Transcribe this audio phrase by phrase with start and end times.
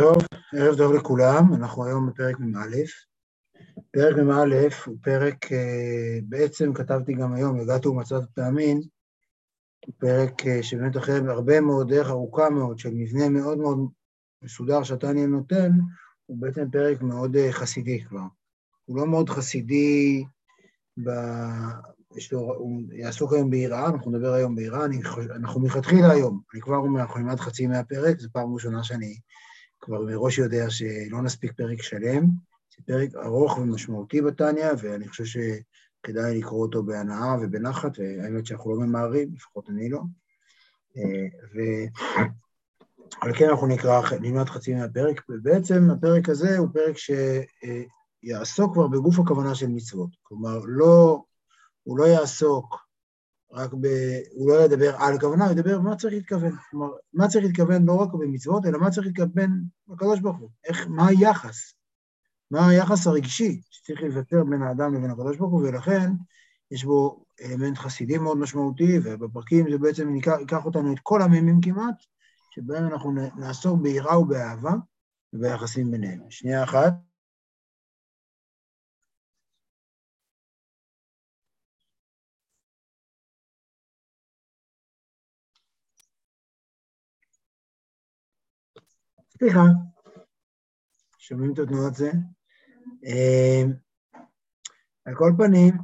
[0.00, 0.16] טוב,
[0.52, 2.76] ערב טוב לכולם, אנחנו היום בפרק מ"א.
[3.90, 8.80] פרק מ"א הוא פרק, אה, בעצם כתבתי גם היום, הגעתי ומצאת תאמין,
[9.86, 13.78] הוא פרק אה, שבאמת אחרי הרבה מאוד, דרך ארוכה מאוד, של מבנה מאוד מאוד
[14.42, 15.70] מסודר שהתניא נותן,
[16.26, 18.26] הוא בעצם פרק מאוד אה, חסידי כבר.
[18.84, 20.24] הוא לא מאוד חסידי,
[21.04, 21.10] ב...
[22.16, 24.84] יש לו, הוא יעסוק היום ביראה, אנחנו נדבר היום ביראה,
[25.36, 29.16] אנחנו מלכתחילה היום, אני כבר אומר, אנחנו נלמד חצי מהפרק, זו פעם ראשונה שאני
[29.80, 32.24] כבר מראש יודע שלא נספיק פרק שלם,
[32.76, 38.86] זה פרק ארוך ומשמעותי בתניא, ואני חושב שכדאי לקרוא אותו בהנאה ובנחת, והאמת שאנחנו לא
[38.86, 40.00] ממהרים, לפחות אני לא.
[41.54, 49.18] ועל כן אנחנו נקרא, נלמד חצי מהפרק, ובעצם הפרק הזה הוא פרק שיעסוק כבר בגוף
[49.18, 50.10] הכוונה של מצוות.
[50.22, 51.22] כלומר, לא,
[51.82, 52.89] הוא לא יעסוק
[53.52, 53.86] רק ב...
[54.32, 56.52] הוא לא ידבר על כוונה, הוא ידבר מה צריך להתכוון.
[56.70, 60.50] כלומר, מה צריך להתכוון לא רק במצוות, אלא מה צריך להתכוון בקדוש ברוך הוא.
[60.64, 61.74] איך, מה היחס?
[62.50, 66.10] מה היחס הרגשי שצריך להיוותר בין האדם לבין הקדוש ברוך הוא, ולכן
[66.70, 71.94] יש בו אלמנט חסידי מאוד משמעותי, ובפרקים זה בעצם ייקח אותנו את כל הממים כמעט,
[72.54, 74.74] שבהם אנחנו נעסוק ביראה ובאהבה
[75.32, 76.20] וביחסים ביניהם.
[76.30, 77.09] שנייה אחת.
[89.42, 89.64] סליחה,
[91.18, 92.12] שומעים את התנועות זה?
[95.04, 95.74] על כל פנים,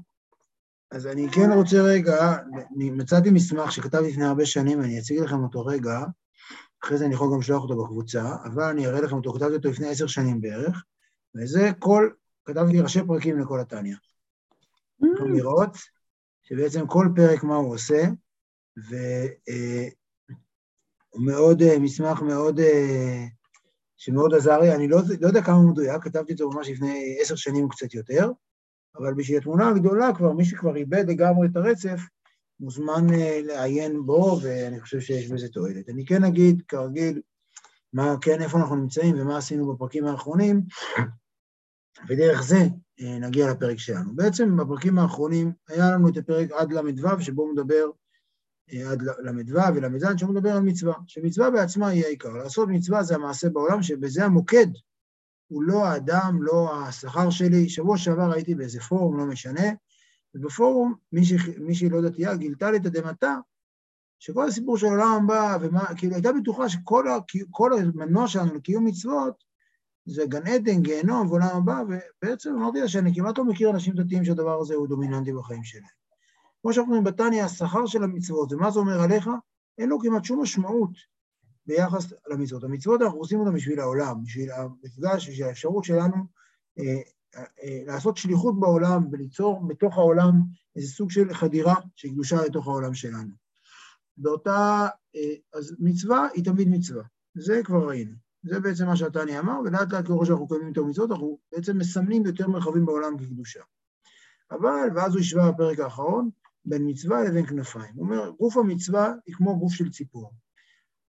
[0.90, 2.36] אז אני כן רוצה רגע,
[2.76, 6.00] מצאתי מסמך שכתבתי לפני הרבה שנים, אני אציג לכם אותו רגע,
[6.84, 9.68] אחרי זה אני יכול גם לשלוח אותו בקבוצה, אבל אני אראה לכם אותו, כתבתי אותו
[9.68, 10.84] לפני עשר שנים בערך,
[11.34, 12.10] וזה כל,
[12.44, 13.96] כתבתי ראשי פרקים לכל התניא.
[15.14, 15.76] יכולים לראות
[16.42, 18.02] שבעצם כל פרק מה הוא עושה,
[18.76, 18.96] והוא
[21.26, 22.60] מאוד, מסמך מאוד
[23.96, 27.34] שמאוד עזר לי, אני לא, לא יודע כמה מדויק, כתבתי את זה ממש לפני עשר
[27.34, 28.30] שנים קצת יותר,
[28.96, 32.00] אבל בשביל התמונה הגדולה כבר, מי שכבר איבד לגמרי את הרצף,
[32.60, 33.06] מוזמן
[33.42, 35.88] לעיין בו, ואני חושב שיש בזה תועלת.
[35.88, 37.20] אני כן אגיד, כרגיל,
[37.92, 40.62] מה, כן, איפה אנחנו נמצאים ומה עשינו בפרקים האחרונים,
[42.08, 42.58] ודרך זה
[43.00, 44.16] נגיע לפרק שלנו.
[44.16, 47.90] בעצם בפרקים האחרונים היה לנו את הפרק עד ל"ו, שבו מדבר
[48.72, 52.28] עד ל"ו ול"ז, שהוא מדבר על מצווה, שמצווה בעצמה היא העיקר.
[52.28, 54.66] לעשות מצווה זה המעשה בעולם, שבזה המוקד
[55.48, 57.68] הוא לא האדם, לא השכר שלי.
[57.68, 59.66] שבוע שעבר הייתי באיזה פורום, לא משנה,
[60.34, 60.94] ובפורום
[61.58, 63.36] מישהי לא דתייה גילתה לי תדהמתה,
[64.18, 69.44] שכל הסיפור של עולם הבא, ומה, כאילו הייתה בטוחה שכל המנוע שלנו לקיום מצוות
[70.06, 74.24] זה גן עדן, גיהנום ועולם הבא, ובעצם אמרתי לה שאני כמעט לא מכיר אנשים דתיים
[74.24, 75.95] שהדבר הזה הוא דומיננטי בחיים שלהם.
[76.66, 79.30] כמו שאנחנו אומרים בתניא, השכר של המצוות, ומה זה אומר עליך?
[79.78, 80.90] אין לו כמעט שום משמעות
[81.66, 82.64] ביחס למצוות.
[82.64, 86.16] המצוות אנחנו עושים אותן בשביל העולם, בשביל המפגש, בשביל האפשרות שלנו
[86.78, 87.00] אה,
[87.36, 90.32] אה, לעשות שליחות בעולם וליצור בתוך העולם
[90.76, 93.30] איזה סוג של חדירה של קדושה לתוך העולם שלנו.
[94.16, 98.12] באותה, אה, אז מצווה היא תמיד מצווה, זה כבר ראינו.
[98.42, 102.26] זה בעצם מה שהתניא אמר, ולאט לאט ככל שאנחנו קיימים את המצוות, אנחנו בעצם מסמנים
[102.26, 103.60] יותר מרחבים בעולם כקדושה.
[104.50, 106.30] אבל, ואז הוא השווה בפרק האחרון,
[106.66, 107.94] בין מצווה לבין כנפיים.
[107.94, 110.32] הוא אומר, גוף המצווה היא כמו גוף של ציפור,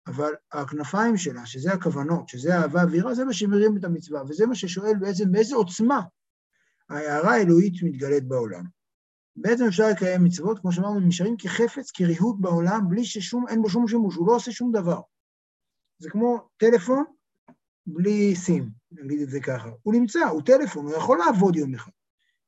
[0.07, 4.55] אבל הכנפיים שלה, שזה הכוונות, שזה אהבה אווירה, זה מה שמרים את המצווה, וזה מה
[4.55, 6.01] ששואל בעצם באיזה עוצמה
[6.89, 8.63] ההערה האלוהית מתגלית בעולם.
[9.35, 13.87] בעצם אפשר לקיים מצוות, כמו שאמרנו, נשארים כחפץ, כריהוט בעולם, בלי ששום, אין בו שום
[13.87, 15.01] שימוש, הוא לא עושה שום דבר.
[15.99, 17.03] זה כמו טלפון
[17.87, 19.69] בלי סים, נגיד את זה ככה.
[19.83, 21.91] הוא נמצא, הוא טלפון, הוא יכול לעבוד יום אחד.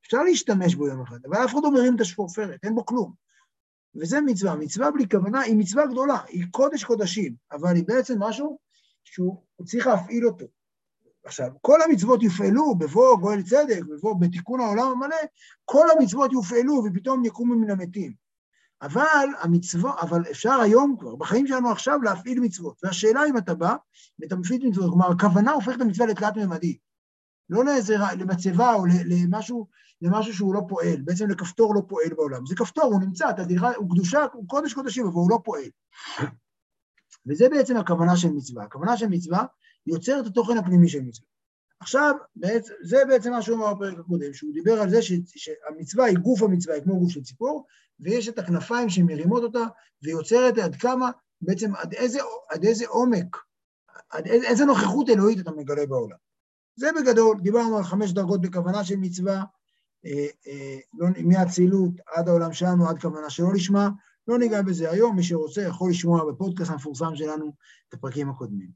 [0.06, 3.14] אפשר להשתמש בו יום אחד, אבל אף אחד לא מרים את השפופרת, אין בו כלום.
[3.96, 4.56] וזה מצווה.
[4.56, 8.60] מצווה בלי כוונה היא מצווה גדולה, היא קודש קודשים, אבל היא בעצם משהו
[9.04, 10.46] שהוא צריך להפעיל אותו.
[11.24, 15.16] עכשיו, כל המצוות יופעלו בבוא גואל צדק, בבוא בתיקון העולם המלא,
[15.66, 18.14] כל המצוות יופעלו ופתאום יקומו מן המתים.
[18.82, 22.80] אבל המצוות, אבל אפשר היום כבר, בחיים שלנו עכשיו, להפעיל מצוות.
[22.84, 23.76] והשאלה אם אתה בא
[24.20, 26.91] ואתה מפעיל מצוות, כלומר, הכוונה הופכת את המצווה לתלת-ממדית.
[27.52, 29.68] לא לאיזה, למצבה או למשהו,
[30.02, 32.46] למשהו שהוא לא פועל, בעצם לכפתור לא פועל בעולם.
[32.46, 35.70] זה כפתור, הוא נמצא, תראה, הוא קדושה, הוא קודש קודשים, אבל הוא לא פועל.
[37.28, 38.64] וזה בעצם הכוונה של מצווה.
[38.64, 39.46] הכוונה של מצווה
[39.88, 41.28] יוצר את התוכן הפנימי של מצווה.
[41.80, 46.06] עכשיו, בעצם, זה בעצם מה שהוא אמר בפרק הקודם, שהוא דיבר על זה ש, שהמצווה
[46.06, 47.66] היא גוף המצווה, היא כמו גוף של ציפור,
[48.00, 49.64] ויש את הכנפיים שמרימות אותה,
[50.04, 51.12] ויוצרת עד כמה,
[51.42, 52.20] בעצם עד איזה,
[52.50, 53.38] עד איזה עומק,
[54.10, 56.18] עד איזה, איזה נוכחות אלוהית אתה מגלה בעולם.
[56.82, 59.44] זה בגדול, דיברנו על חמש דרגות בכוונה של מצווה,
[60.06, 63.90] אה, אה, לא, מהאצילות עד העולם שלנו, עד כוונה שלא לשמה,
[64.28, 67.54] לא ניגע בזה היום, מי שרוצה יכול לשמוע בפודקאסט המפורסם שלנו
[67.90, 68.72] את הפרקים הקודמים.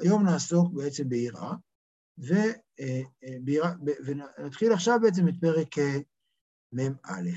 [0.00, 1.52] היום נעסוק בעצם ביראה,
[4.38, 5.74] ונתחיל עכשיו בעצם את פרק
[6.72, 7.30] מ"א.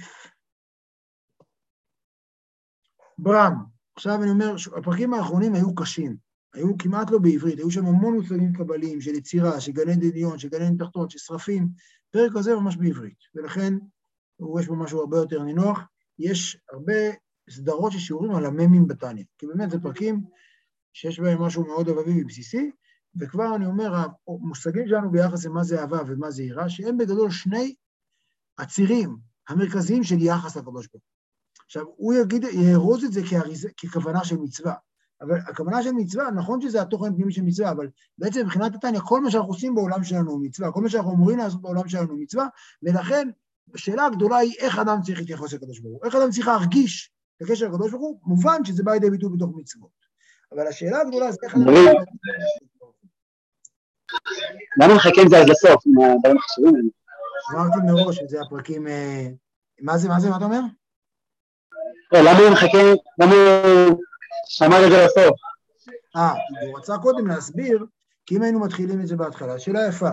[3.18, 3.53] ברם,
[3.95, 6.18] עכשיו אני אומר, הפרקים האחרונים היו קשים,
[6.53, 10.50] היו כמעט לא בעברית, היו שם המון מושגים קבליים של יצירה, של גני דמיון, של
[10.50, 11.68] גני תחתון, של שרפים,
[12.12, 13.74] פרק הזה ממש בעברית, ולכן
[14.59, 15.80] יש בו משהו הרבה יותר נינוח.
[16.19, 16.94] יש הרבה
[17.50, 20.24] סדרות של שיעורים על הממים בתניא, כי באמת זה פרקים
[20.94, 22.71] שיש בהם משהו מאוד אביבי ובסיסי,
[23.19, 23.95] וכבר אני אומר,
[24.27, 27.75] המושגים שלנו ביחס למה זה אהבה ומה זה יראה, שהם בגדול שני
[28.57, 29.18] הצירים
[29.50, 31.01] המרכזיים של יחס לקדוש ברוך הוא.
[31.65, 34.74] עכשיו, הוא יגיד, יארוז את זה כאריז, ככוונה של מצווה,
[35.21, 39.21] אבל הכוונה של מצווה, נכון שזה התוכן הפנימי של מצווה, אבל בעצם מבחינת התניא, כל
[39.21, 42.21] מה שאנחנו עושים בעולם שלנו הוא מצווה, כל מה שאנחנו אמורים לעשות בעולם שלנו הוא
[42.21, 42.47] מצווה,
[42.83, 43.29] ולכן
[43.75, 47.41] השאלה הגדולה היא איך אדם צריך להתייחס לקדוש ברוך הוא, איך אדם צריך להרגיש את
[47.41, 50.01] הקשר לקדוש ברוך הוא, מובן שזה בא לידי ביטוי בתוך מצוות.
[50.51, 51.68] אבל השאלה הגדולה זה איך אדם...
[54.81, 56.89] למה נחכה עם זה עד לסוף, עם הדברים החשובים האלה?
[57.53, 58.88] אמרתי מראש שזה הפרקים...
[58.88, 59.27] אה,
[59.81, 60.62] מה זה, מה זה, מה אתה אומר?
[62.12, 62.77] לא, למה מחכה,
[63.19, 63.33] למה
[64.42, 65.40] הוא שמר את זה לסוף?
[66.16, 67.86] אה, הוא רצה קודם להסביר,
[68.26, 70.10] כי אם היינו מתחילים את זה בהתחלה, שאלה יפה.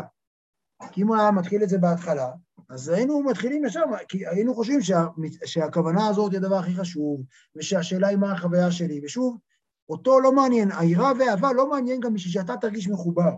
[0.93, 2.31] כי אם הוא היה מתחיל את זה בהתחלה,
[2.69, 5.07] אז היינו מתחילים ישר, כי היינו חושבים שה,
[5.45, 7.23] שהכוונה הזאת היא הדבר הכי חשוב,
[7.57, 9.39] ושהשאלה היא מה החוויה שלי, ושוב,
[9.89, 13.31] אותו לא מעניין, היראה והאהבה לא מעניין גם בשביל שאתה תרגיש מחובר.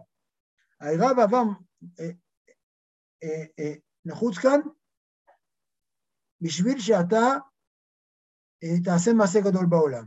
[0.81, 1.43] היראה והאהבה
[2.01, 2.11] אה,
[3.23, 4.61] אה, אה, נחוץ כאן
[6.41, 7.37] בשביל שאתה
[8.65, 10.05] אה, תעשה מעשה גדול בעולם.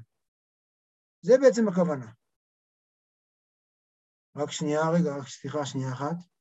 [1.25, 2.12] זה בעצם הכוונה.
[4.36, 6.33] רק שנייה, רגע, רק סליחה, שנייה אחת.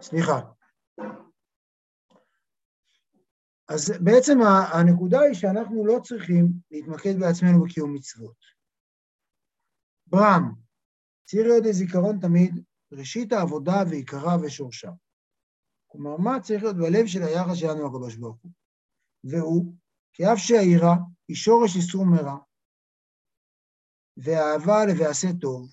[0.00, 0.40] סליחה.
[3.68, 4.38] אז בעצם
[4.74, 8.36] הנקודה היא שאנחנו לא צריכים להתמקד בעצמנו בקיום מצוות.
[10.06, 10.54] ברם,
[11.26, 14.90] ציר להיות זיכרון תמיד, ראשית העבודה ועיקרה ושורשה.
[15.86, 18.52] כלומר, מה צריך להיות בלב של היחס שלנו לקדוש ברוך הוא?
[19.24, 19.74] והוא,
[20.12, 20.96] כי אף שהיראה
[21.28, 22.36] היא שורש איסור מרע,
[24.16, 25.70] והאהבה לבעשה טוב,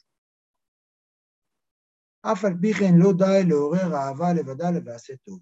[2.22, 5.40] אף על פי כן לא די לעורר אהבה לבדה לבעשה טוב.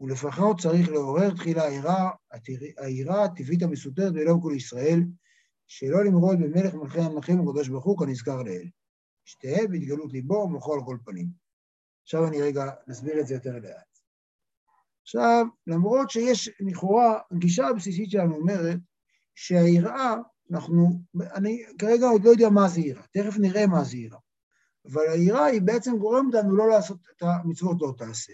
[0.00, 1.62] ולפחות צריך לעורר תחילה
[2.78, 5.00] העירה הטבעית המסותרת בלב כל ישראל,
[5.66, 8.68] שלא למרוד במלך מלכי המלכים וקדוש ברוך הוא כנזכר לאל.
[9.24, 11.26] שתהא בהתגלות ליבו ומוחו על כל פנים.
[12.02, 13.98] עכשיו אני רגע נסביר את זה יותר לאט.
[15.02, 18.78] עכשיו, למרות שיש לכאורה, הגישה הבסיסית שלנו אומרת
[19.34, 20.14] שהיראה,
[20.50, 21.02] אנחנו,
[21.34, 24.18] אני כרגע עוד לא יודע מה זה יראה, תכף נראה מה זה יראה.
[24.86, 28.32] אבל היראה היא בעצם גורמת לנו לא לעשות את המצוות לא תעשה.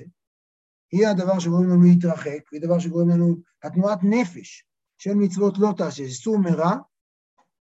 [0.93, 4.65] היא הדבר שגורם לנו להתרחק, היא הדבר שגורם לנו, התנועת נפש
[4.99, 6.77] של מצוות לא תעשה, איסור מרע,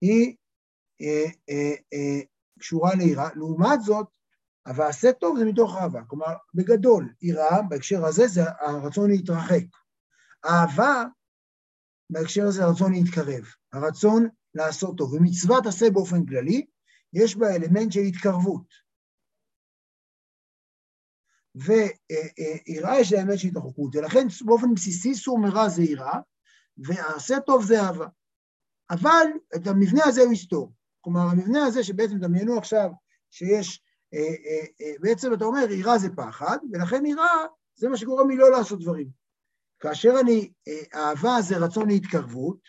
[0.02, 0.36] היא
[1.02, 2.20] אה, אה, אה,
[2.60, 3.30] קשורה ליראה.
[3.36, 4.08] לעומת זאת,
[4.66, 6.04] ה"ועשה טוב" זה מתוך אהבה.
[6.08, 9.64] כלומר, בגדול, יראה בהקשר הזה זה הרצון להתרחק.
[10.46, 11.04] אהבה
[12.10, 15.14] בהקשר הזה הרצון להתקרב, הרצון לעשות טוב.
[15.14, 16.66] ומצוות עשה באופן כללי,
[17.14, 18.84] יש בה אלמנט של התקרבות.
[21.56, 26.20] ויראה יש לה אלמנט של התרחקות, ולכן באופן בסיסי סור מרע זה יראה,
[26.78, 28.08] ועשה טוב זה אהבה.
[28.90, 30.74] אבל את המבנה הזה הוא יסתור.
[31.02, 32.90] כלומר, המבנה הזה שבעצם דמיינו עכשיו
[33.32, 33.82] שיש,
[34.14, 38.38] אה, אה, אה, בעצם אתה אומר, יראה זה פחד, ולכן יראה זה מה שגורם לי
[38.38, 39.10] לא לעשות דברים.
[39.80, 40.52] כאשר אני,
[40.96, 42.60] אהבה זה רצון להתקרבות,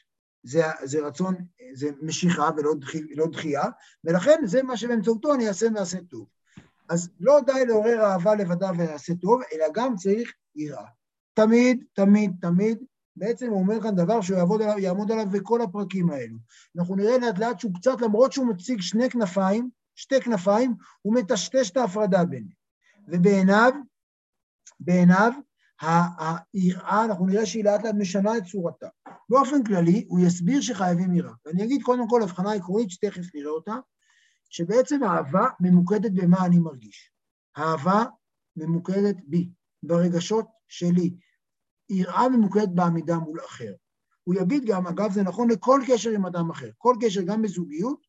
[0.45, 1.35] זה, זה רצון,
[1.75, 3.65] זה משיכה ולא דחי, לא דחייה,
[4.05, 6.27] ולכן זה מה שבאמצעותו אני אעשה ועשה טוב.
[6.89, 10.87] אז לא די לעורר אהבה לבדה ויעשה טוב, אלא גם צריך יראה.
[11.35, 12.79] תמיד, תמיד, תמיד,
[13.17, 16.37] בעצם הוא אומר כאן דבר שהוא יעבוד עליו, יעמוד עליו בכל הפרקים האלו.
[16.79, 21.71] אנחנו נראה לאט לאט שהוא קצת, למרות שהוא מציג שני כנפיים, שתי כנפיים, הוא מטשטש
[21.71, 22.65] את ההפרדה ביניהם.
[23.09, 23.73] ובעיניו,
[24.81, 25.33] בעיניו,
[26.55, 28.87] היראה, אנחנו נראה שהיא לאט לאט משנה את צורתה.
[29.29, 31.33] באופן כללי, הוא יסביר שחייבים יראה.
[31.47, 33.75] ואני אגיד קודם כל הבחנה עקרונית שתכף נראה אותה,
[34.51, 37.11] שבעצם אהבה ממוקדת במה אני מרגיש.
[37.59, 38.05] אהבה
[38.57, 39.51] ממוקדת בי,
[39.83, 41.15] ברגשות שלי.
[41.91, 43.75] יראה ממוקדת בעמידה מול אחר.
[44.25, 46.71] הוא יגיד גם, אגב, זה נכון לכל קשר עם אדם אחר.
[46.79, 48.01] כל קשר, גם בזוגיות,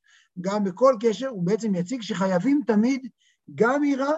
[0.41, 3.07] גם בכל קשר, הוא בעצם יציג שחייבים תמיד
[3.55, 4.13] גם יראה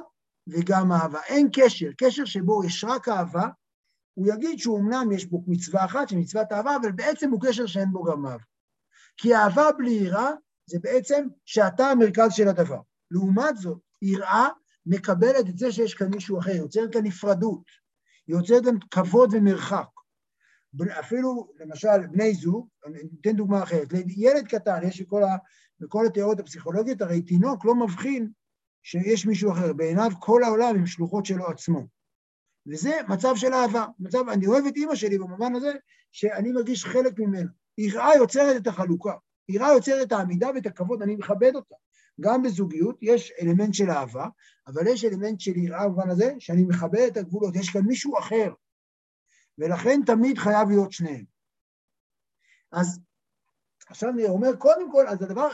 [0.47, 1.19] וגם אהבה.
[1.27, 3.47] אין קשר, קשר שבו יש רק אהבה,
[4.13, 7.91] הוא יגיד שהוא אמנם יש בו מצווה אחת, שמצוות אהבה, אבל בעצם הוא קשר שאין
[7.91, 8.43] בו גם אהבה.
[9.17, 10.29] כי אהבה בלי יראה
[10.65, 12.79] זה בעצם שאתה המרכז של הדבר.
[13.11, 14.47] לעומת זאת, יראה
[14.85, 17.63] מקבלת את זה שיש כאן מישהו אחר, יוצרת כאן נפרדות,
[18.27, 19.87] יוצרת כאן כבוד ומרחק.
[20.99, 25.35] אפילו, למשל, בני זוג, אני אתן דוגמה אחרת, ילד קטן, יש בכל, ה,
[25.79, 28.31] בכל התיאוריות הפסיכולוגיות, הרי תינוק לא מבחין
[28.89, 31.87] שיש מישהו אחר, בעיניו כל העולם הם שלוחות שלו עצמו.
[32.67, 35.71] וזה מצב של אהבה, מצב, אני אוהב את אימא שלי במובן הזה
[36.11, 37.49] שאני מרגיש חלק ממנו.
[37.77, 39.13] יראה יוצרת את החלוקה,
[39.49, 41.75] יראה יוצרת את העמידה ואת הכבוד, אני מכבד אותה.
[42.21, 44.27] גם בזוגיות יש אלמנט של אהבה,
[44.67, 48.53] אבל יש אלמנט של יראה במובן הזה, שאני מכבד את הגבולות, יש כאן מישהו אחר,
[49.57, 51.25] ולכן תמיד חייב להיות שניהם.
[52.71, 52.99] אז
[53.89, 55.47] עכשיו אני אומר, קודם כל, אז הדבר,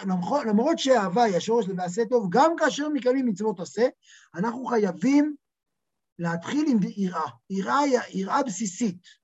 [0.46, 3.88] למרות שאהבה היא השורש למעשה טוב, גם כאשר מקיימים מצוות עשה,
[4.36, 5.36] אנחנו חייבים
[6.20, 7.30] להתחיל עם יראה.
[7.50, 9.24] יראה היא יראה בסיסית.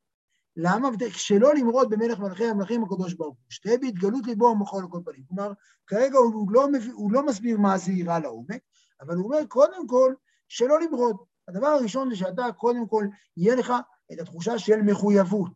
[0.56, 0.90] למה?
[1.10, 5.24] שלא למרוד במלך מלכי המלכים הקדוש ברוך הוא, שתהיה בהתגלות ליבו ומוחו לכל פנים.
[5.28, 5.54] כלומר,
[5.88, 8.62] כרגע הוא לא, מביא, הוא לא מסביר מה זה יראה לעומק,
[9.02, 10.14] אבל הוא אומר, קודם כל,
[10.48, 11.18] שלא למרוד.
[11.48, 13.06] הדבר הראשון זה שאתה, קודם כל,
[13.38, 13.74] יהיה לך
[14.14, 15.52] את התחושה של מחויבות.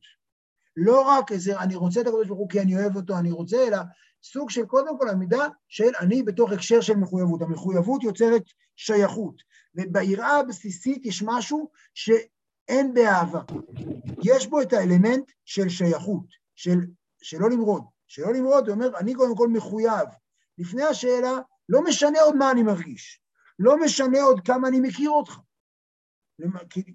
[0.77, 3.67] לא רק איזה, אני רוצה את הקדוש ברוך הוא כי אני אוהב אותו, אני רוצה,
[3.67, 3.77] אלא
[4.23, 7.41] סוג של קודם כל עמידה של אני בתוך הקשר של מחויבות.
[7.41, 8.43] המחויבות יוצרת
[8.75, 9.35] שייכות,
[9.75, 13.41] וביראה הבסיסית יש משהו שאין באהבה.
[14.23, 16.25] יש בו את האלמנט של שייכות,
[16.55, 16.79] של
[17.21, 17.83] שלא למרוד.
[18.07, 20.07] שלא למרוד, זה אומר, אני קודם כל מחויב.
[20.57, 21.33] לפני השאלה,
[21.69, 23.21] לא משנה עוד מה אני מרגיש,
[23.59, 25.37] לא משנה עוד כמה אני מכיר אותך.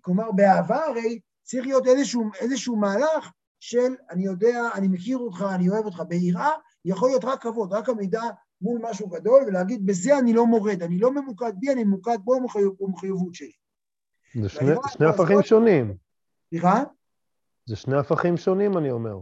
[0.00, 3.30] כלומר, באהבה הרי צריך להיות איזשהו, איזשהו מהלך
[3.60, 6.02] של אני יודע, אני מכיר אותך, אני אוהב אותך.
[6.08, 6.50] ביראה
[6.84, 8.22] יכול להיות רק כבוד, רק עמידה
[8.60, 12.40] מול משהו גדול, ולהגיד, בזה אני לא מורד, אני לא ממוקד בי, אני ממוקד בו
[12.80, 13.52] במחויבות שלי.
[14.42, 15.96] זה שני, שני הפכים שונים.
[16.50, 16.82] סליחה?
[17.66, 19.20] זה שני הפכים שונים, אני אומר.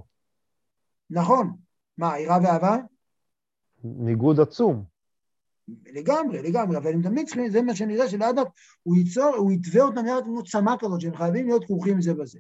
[1.11, 1.57] נכון.
[1.99, 2.76] מה, יראה ואהבה?
[3.85, 4.85] ניגוד עצום.
[5.69, 8.45] לגמרי, לגמרי, אבל הם תמיד צריכים, זה מה שנראה שלאדם,
[8.83, 12.38] הוא ייצור, הוא יתווה אותם יחד עם צמא כזאת, שהם חייבים להיות כרוכים זה בזה.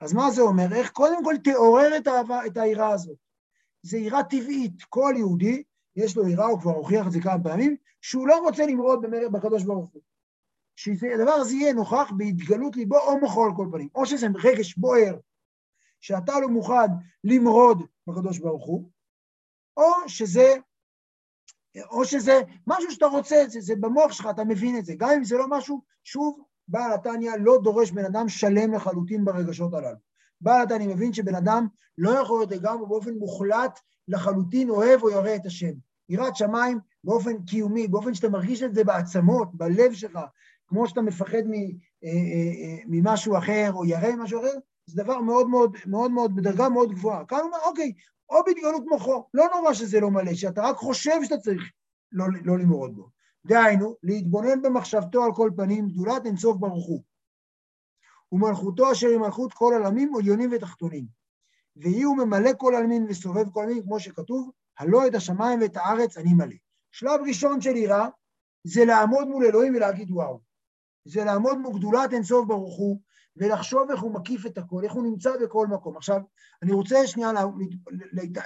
[0.00, 0.74] אז מה זה אומר?
[0.74, 3.16] איך קודם כל תעורר את, האהבה, את היראה הזאת.
[3.82, 4.82] זה יראה טבעית.
[4.88, 5.62] כל יהודי,
[5.96, 9.32] יש לו יראה, הוא כבר הוכיח את זה כמה פעמים, שהוא לא רוצה למרוד במרד
[9.32, 10.02] בקדוש ברוך הוא.
[10.76, 13.88] שהדבר הזה יהיה נוכח בהתגלות ליבו או מוחו על כל פנים.
[13.94, 15.18] או שזה רגש בוער,
[16.00, 16.86] שאתה לא מוכן
[17.24, 18.90] למרוד בקדוש ברוך הוא,
[19.76, 20.54] או שזה,
[21.90, 24.94] או שזה משהו שאתה רוצה, זה, זה במוח שלך, אתה מבין את זה.
[24.96, 29.74] גם אם זה לא משהו, שוב, בעל התניא לא דורש בן אדם שלם לחלוטין ברגשות
[29.74, 29.96] הללו.
[30.40, 31.66] בעל התניא מבין שבן אדם
[31.98, 35.72] לא יכול להיות לגמרי באופן מוחלט לחלוטין אוהב או ירא את השם.
[36.08, 40.18] יראת שמיים באופן קיומי, באופן שאתה מרגיש את זה בעצמות, בלב שלך,
[40.66, 41.58] כמו שאתה מפחד אה,
[42.04, 46.68] אה, אה, ממשהו אחר או ירא ממשהו אחר, זה דבר מאוד מאוד, מאוד מאוד, בדרגה
[46.68, 47.24] מאוד גבוהה.
[47.24, 47.92] כאן הוא אומר, אוקיי,
[48.30, 51.62] או בהתגלות מוחו, לא נורא שזה לא מלא, שאתה רק חושב שאתה צריך
[52.12, 53.08] לא, לא למרוד בו.
[53.46, 57.02] דהיינו, להתבונן במחשבתו על כל פנים, גדולת אינסוף ברוך הוא.
[58.32, 61.04] ומלכותו אשר היא מלכות כל עלמים, עליונים ותחתונים.
[61.76, 66.16] ויהי הוא ממלא כל עלמין וסובב כל עלמין, כמו שכתוב, הלא את השמיים ואת הארץ
[66.16, 66.56] אני מלא.
[66.92, 68.08] שלב ראשון של יראה
[68.64, 70.40] זה לעמוד מול אלוהים ולהגיד וואו.
[71.04, 73.00] זה לעמוד מול גדולת אינסוף ברוך הוא,
[73.36, 75.96] ולחשוב איך הוא מקיף את הכל, איך הוא נמצא בכל מקום.
[75.96, 76.20] עכשיו,
[76.62, 77.32] אני רוצה שנייה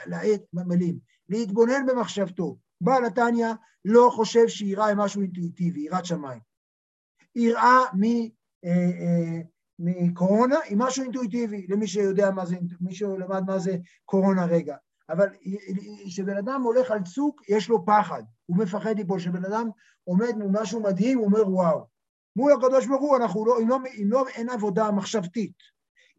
[0.06, 2.56] להאט במילים, להתבונן במחשבתו.
[2.82, 3.52] בעל התניא
[3.84, 6.40] לא חושב שיראה היא משהו אינטואיטיבי, יראת שמיים.
[7.36, 9.40] יראה אה, אה,
[9.78, 14.76] מקורונה היא משהו אינטואיטיבי, למי שיודע מה זה, מי שלמד מה זה קורונה רגע.
[15.08, 15.26] אבל
[16.06, 19.18] כשבן אדם הולך על צוק, יש לו פחד, הוא מפחד ליפול.
[19.18, 19.68] כשבן אדם
[20.04, 21.86] עומד מול משהו מדהים, הוא אומר וואו.
[22.36, 25.54] מול הקדוש ברוך הוא, אנחנו לא, אם לא, אם לא אין עבודה מחשבתית,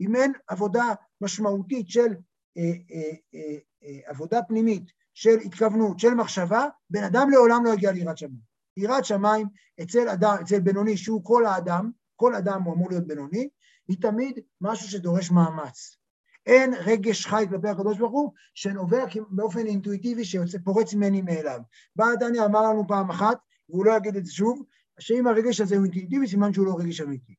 [0.01, 2.15] אם אין עבודה משמעותית של
[2.57, 7.91] אה, אה, אה, אה, עבודה פנימית, של התכוונות, של מחשבה, בן אדם לעולם לא יגיע
[7.91, 8.53] ליראת שמיים.
[8.77, 9.47] יראת שמיים
[9.83, 13.49] אצל אדם, אצל בינוני, שהוא כל האדם, כל אדם הוא אמור להיות בינוני,
[13.87, 15.97] היא תמיד משהו שדורש מאמץ.
[16.45, 21.59] אין רגש חי כלפי הקדוש ברוך הוא שנובע באופן אינטואיטיבי שפורץ ממני מאליו.
[21.95, 23.37] בעל דניה אמר לנו פעם אחת,
[23.69, 24.63] והוא לא יגיד את זה שוב,
[24.99, 27.35] שאם הרגש הזה הוא אינטואיטיבי, סימן שהוא לא רגש אמיתי.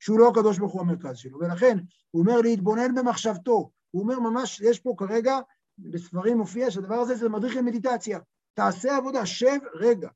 [0.00, 1.38] שהוא לא הקדוש ברוך הוא המרכז שלו.
[1.38, 1.78] ולכן,
[2.10, 3.70] הוא אומר להתבונן במחשבתו.
[3.90, 5.38] הוא אומר ממש, יש פה כרגע
[5.82, 8.18] בספרים מופיע שהדבר הזה זה מדריך למדיטציה.
[8.54, 10.08] תעשה עבודה, שב רגע,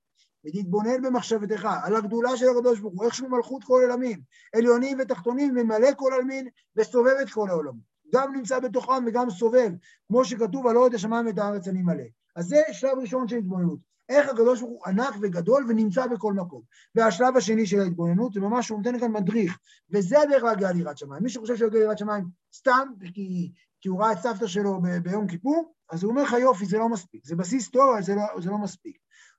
[0.46, 4.20] ותתבונן במחשבתך על הגדולה של הקדוש ברוך הוא, איך שהוא מלכות כל עולמים,
[4.54, 7.74] עליונים ותחתונים, ממלא כל עלמין וסובב את כל העולם.
[8.12, 9.70] גם נמצא בתוכם וגם סובב,
[10.08, 12.04] כמו שכתוב, על עוד השמיים ואת הארץ אני מלא.
[12.36, 13.78] אז זה שלב ראשון של התבוננות.
[14.08, 16.62] איך הקדוש ברוך הוא ענק וגדול ונמצא בכל מקום.
[16.94, 19.58] והשלב השני של ההתבוננות זה ממש, הוא נותן כאן מדריך,
[19.90, 21.22] וזה הדרך להגיע ליראת שמיים.
[21.22, 23.52] מי שחושב שהוא יגיע ליראת שמיים סתם, כי,
[23.84, 26.88] כי הוא ראה את סבתא שלו ביום כיפור, אז הוא אומר לך יופי, זה לא
[26.88, 27.26] מספיק.
[27.26, 28.96] זה בסיס טוב, אבל זה לא, זה לא מספיק.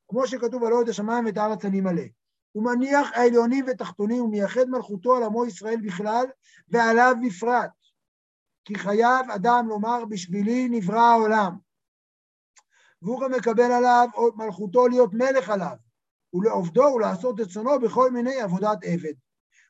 [0.07, 2.03] כמו שכתוב, הלא את השמיים ואת הארץ אני מלא.
[2.51, 6.25] הוא מניח העליונים ותחתונים, הוא מייחד מלכותו על עמו ישראל בכלל,
[6.67, 7.69] ועליו בפרט.
[8.65, 11.57] כי חייב אדם לומר, בשבילי נברא העולם.
[13.01, 15.75] והוא גם מקבל עליו מלכותו להיות מלך עליו,
[16.33, 19.13] ולעובדו ולעשות את צונו בכל מיני עבודת עבד.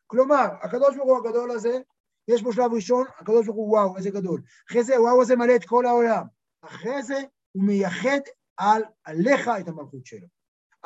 [0.07, 1.79] כלומר, הקדוש ברוך הוא הגדול הזה,
[2.27, 4.41] יש בו שלב ראשון, הקדוש ברוך הוא וואו, איזה גדול.
[4.69, 6.25] אחרי זה וואו הזה מלא את כל העולם.
[6.61, 8.19] אחרי זה הוא מייחד
[8.57, 10.27] על, עליך את המלכות שלו.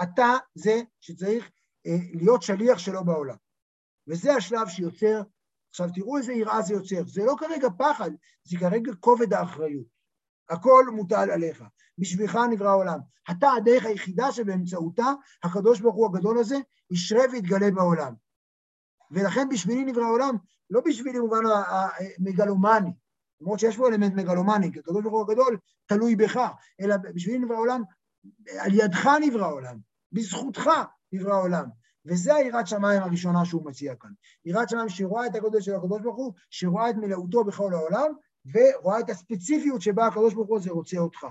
[0.03, 1.51] אתה זה שצריך
[1.88, 3.36] אה, להיות שליח שלו בעולם.
[4.08, 5.22] וזה השלב שיוצר,
[5.69, 8.12] עכשיו תראו איזה יראה זה יוצר, זה לא כרגע פחד,
[8.43, 9.86] זה כרגע כובד האחריות.
[10.50, 11.63] הכל מוטל עליך.
[11.98, 13.00] בשבילך נברא העולם.
[13.31, 15.08] אתה הדרך היחידה שבאמצעותה
[15.43, 16.55] הקדוש ברוך הוא הגדול הזה
[16.91, 18.13] ישרה ויתגלה בעולם.
[19.12, 20.36] ולכן בשבילי נברא העולם,
[20.70, 22.89] לא בשבילי במובן המגלומני,
[23.42, 26.39] למרות שיש פה אלמנט מגלומני, כי הקדוש ברוך הוא הגדול תלוי בך,
[26.82, 27.82] אלא בשבילי נברא העולם,
[28.60, 29.78] על ידך נברא העולם,
[30.12, 30.70] בזכותך
[31.12, 31.66] נברא העולם.
[32.06, 34.10] וזה היראת שמיים הראשונה שהוא מציע כאן.
[34.46, 38.13] יראת שמיים שרואה את הגודל של הקדוש ברוך הוא, שרואה את מלאותו בכל העולם,
[38.54, 41.28] ורואה את הספציפיות שבה הקדוש ברוך הוא זה רוצה אותך.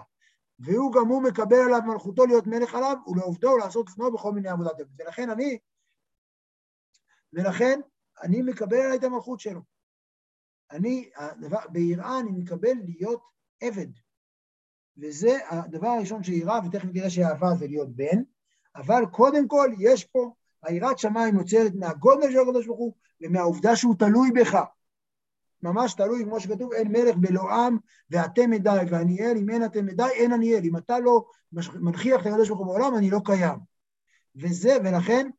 [0.59, 4.81] והוא גם הוא מקבל עליו מלכותו להיות מלך עליו, ולעובדו ולעשות עצמו בכל מיני עבודת
[4.81, 5.01] עבד.
[5.01, 5.59] ולכן אני,
[7.33, 7.81] ולכן
[8.23, 9.61] אני מקבל עליי את המלכות שלו.
[10.71, 13.23] אני, הדבר, ביראה אני מקבל להיות
[13.61, 13.87] עבד.
[14.97, 18.23] וזה הדבר הראשון שיראה, ותכף נראה שאהבה זה להיות בן,
[18.77, 23.95] אבל קודם כל יש פה, היראת שמיים יוצרת מהגודל של הקדוש ברוך הוא ומהעובדה שהוא
[23.99, 24.59] תלוי בך.
[25.63, 27.77] ממש תלוי, כמו שכתוב, אין מלך בלא עם,
[28.11, 30.65] ואתם עדיי, ואני אל, אם אין אתם עדיי, אין אני אל.
[30.65, 31.25] אם אתה לא
[31.75, 33.59] מנכיח את הקדוש ברוך הוא בעולם, אני לא קיים.
[34.37, 35.31] וזה, ולכן,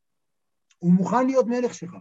[0.80, 1.94] הוא מוכן להיות מלך שלך.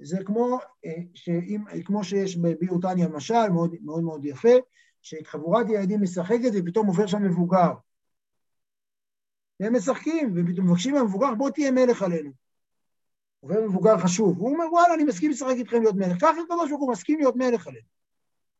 [0.00, 4.54] זה כמו, אה, שאם, כמו שיש בביאור תניא משל, מאוד, מאוד מאוד יפה,
[5.02, 7.72] שחבורת ילדים משחקת ופתאום עובר שם מבוגר.
[9.60, 12.30] והם משחקים, ופתאום מבקשים מהמבוגר, בוא תהיה מלך עלינו.
[13.40, 16.20] עובר מבוגר חשוב, הוא אומר, וואלה, אני מסכים לשחק איתכם להיות מלך.
[16.20, 17.86] ככה הקדוש ברוך הוא מסכים להיות מלך עלינו.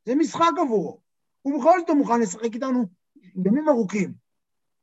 [0.04, 1.00] זה משחק עבורו.
[1.42, 2.84] הוא בכל זאת מוכן לשחק איתנו
[3.46, 4.27] ימים ארוכים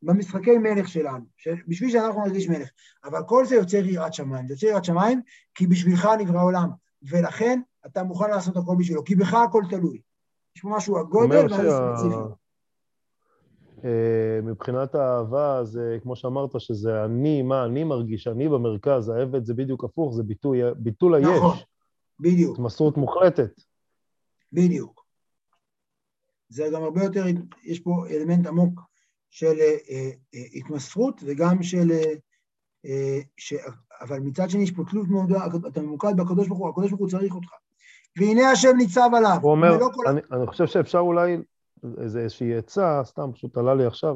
[0.05, 1.25] במשחקי מלך שלנו,
[1.67, 2.69] בשביל שאנחנו נרגיש מלך.
[3.03, 4.47] אבל כל זה יוצר יראת שמיים.
[4.47, 5.21] זה יוצר יראת שמיים
[5.55, 6.69] כי בשבילך נברא עולם,
[7.03, 10.01] ולכן אתה מוכן לעשות הכל בשבילו, כי בך הכל תלוי.
[10.55, 12.45] יש פה משהו, הגודל והספציפיות.
[13.83, 19.53] אה, מבחינת האהבה, זה כמו שאמרת, שזה אני, מה אני מרגיש, אני במרכז, העבד זה
[19.53, 21.27] בדיוק הפוך, זה ביטוי, ביטול היש.
[21.27, 21.57] נכון,
[22.19, 22.55] בדיוק.
[22.55, 23.61] התמסרות מוחלטת.
[24.53, 25.05] בדיוק.
[26.49, 27.25] זה גם הרבה יותר,
[27.63, 28.81] יש פה אלמנט עמוק
[29.35, 29.77] של אה,
[30.33, 31.91] אה, התמסרות וגם של...
[32.85, 33.53] אה, ש...
[34.01, 35.31] אבל מצד שני יש פה תלות מאוד,
[35.67, 37.49] אתה ממוקד בקדוש ברוך הוא, הקדוש ברוך הוא צריך אותך.
[38.17, 39.37] והנה השם ניצב עליו.
[39.41, 40.07] הוא אומר, כל...
[40.07, 41.37] אני, אני חושב שאפשר אולי
[41.97, 44.15] איזה איזושהי עצה, סתם פשוט עלה לי עכשיו,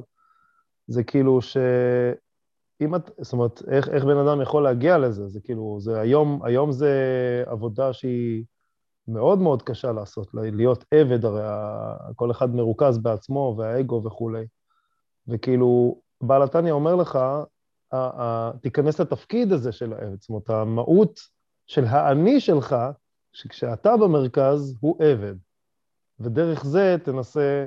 [0.88, 1.58] זה כאילו ש...
[2.82, 5.28] אם את, זאת אומרת, איך, איך בן אדם יכול להגיע לזה?
[5.28, 6.94] זה כאילו, זה היום, היום זה
[7.46, 8.44] עבודה שהיא
[9.08, 11.42] מאוד מאוד קשה לעשות, להיות עבד, הרי
[12.16, 14.46] כל אחד מרוכז בעצמו והאגו וכולי.
[15.30, 17.20] וכאילו, בעל התניא אומר לך,
[18.62, 21.20] תיכנס לתפקיד הזה של העבד, זאת אומרת, המהות
[21.68, 22.76] של האני שלך,
[23.34, 25.36] שכשאתה במרכז, הוא עבד.
[26.20, 27.66] ודרך זה תנסה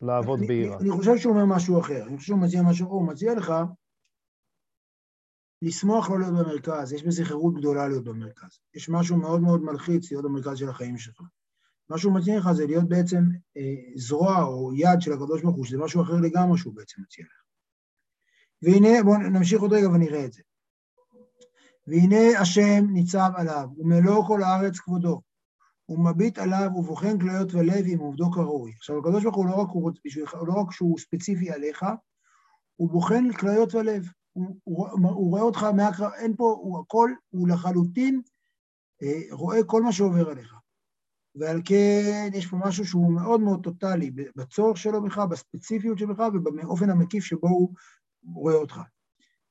[0.00, 0.76] לעבוד בעירה.
[0.80, 3.52] אני חושב שהוא אומר משהו אחר, אני חושב שהוא מציע משהו אחר, הוא מציע לך
[5.62, 8.58] לשמוח לא להיות במרכז, יש בזה חירות גדולה להיות במרכז.
[8.74, 11.22] יש משהו מאוד מאוד מלחיץ להיות במרכז של החיים שלך.
[11.90, 13.22] מה שהוא מציע לך זה להיות בעצם
[13.56, 17.24] אה, זרוע או יד של הקדוש ברוך הוא, שזה משהו אחר לגמרי שהוא בעצם מציע
[17.24, 17.44] לך.
[18.62, 20.42] והנה, בואו נמשיך עוד רגע ונראה את זה.
[21.86, 25.20] והנה השם ניצב עליו, ומלוא כל הארץ כבודו.
[25.86, 28.72] הוא מביט עליו ובוחן כליות ולב עם עובדו כראוי.
[28.76, 31.84] עכשיו, הקדוש ברוך הוא לא רק, הוא, בשבילך, לא רק שהוא ספציפי עליך,
[32.76, 34.08] הוא בוחן כליות ולב.
[34.32, 38.22] הוא, הוא, הוא רואה אותך מהקרב, אין פה, הוא הכל, הוא לחלוטין
[39.02, 40.54] אה, רואה כל מה שעובר עליך.
[41.34, 46.90] ועל כן יש פה משהו שהוא מאוד מאוד טוטאלי, בצורך שלו בך, בספציפיות שלך ובאופן
[46.90, 47.74] המקיף שבו הוא
[48.34, 48.80] רואה אותך.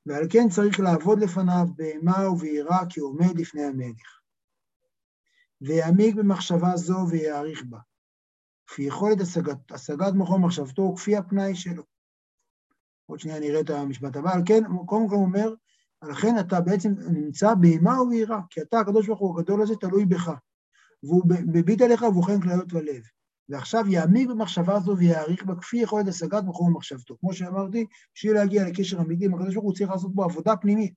[0.05, 4.19] ועל כן צריך לעבוד לפניו באימה וביראה כי עומד לפני המלך.
[5.61, 7.79] ויעמיק במחשבה זו ויעריך בה.
[8.67, 11.83] כפי יכולת השגת, השגת מוחו מחשבתו וכפי הפנאי שלו.
[13.05, 15.53] עוד שנייה נראה את המשפט הבא, על כן, קודם כל הוא אומר,
[16.03, 20.31] לכן אתה בעצם נמצא באימה וביראה, כי אתה, הקדוש ברוך הוא הגדול הזה, תלוי בך.
[21.03, 23.03] והוא מביט עליך ובוחן כליות ולב.
[23.49, 27.17] ועכשיו יעמיק במחשבה זו ויעריך בה כפי יכולת השגת מקום מחשבתו.
[27.19, 27.85] כמו שאמרתי,
[28.15, 30.93] בשביל להגיע לקשר אמיתי עם הקדוש ברוך הוא צריך לעשות בו עבודה פנימית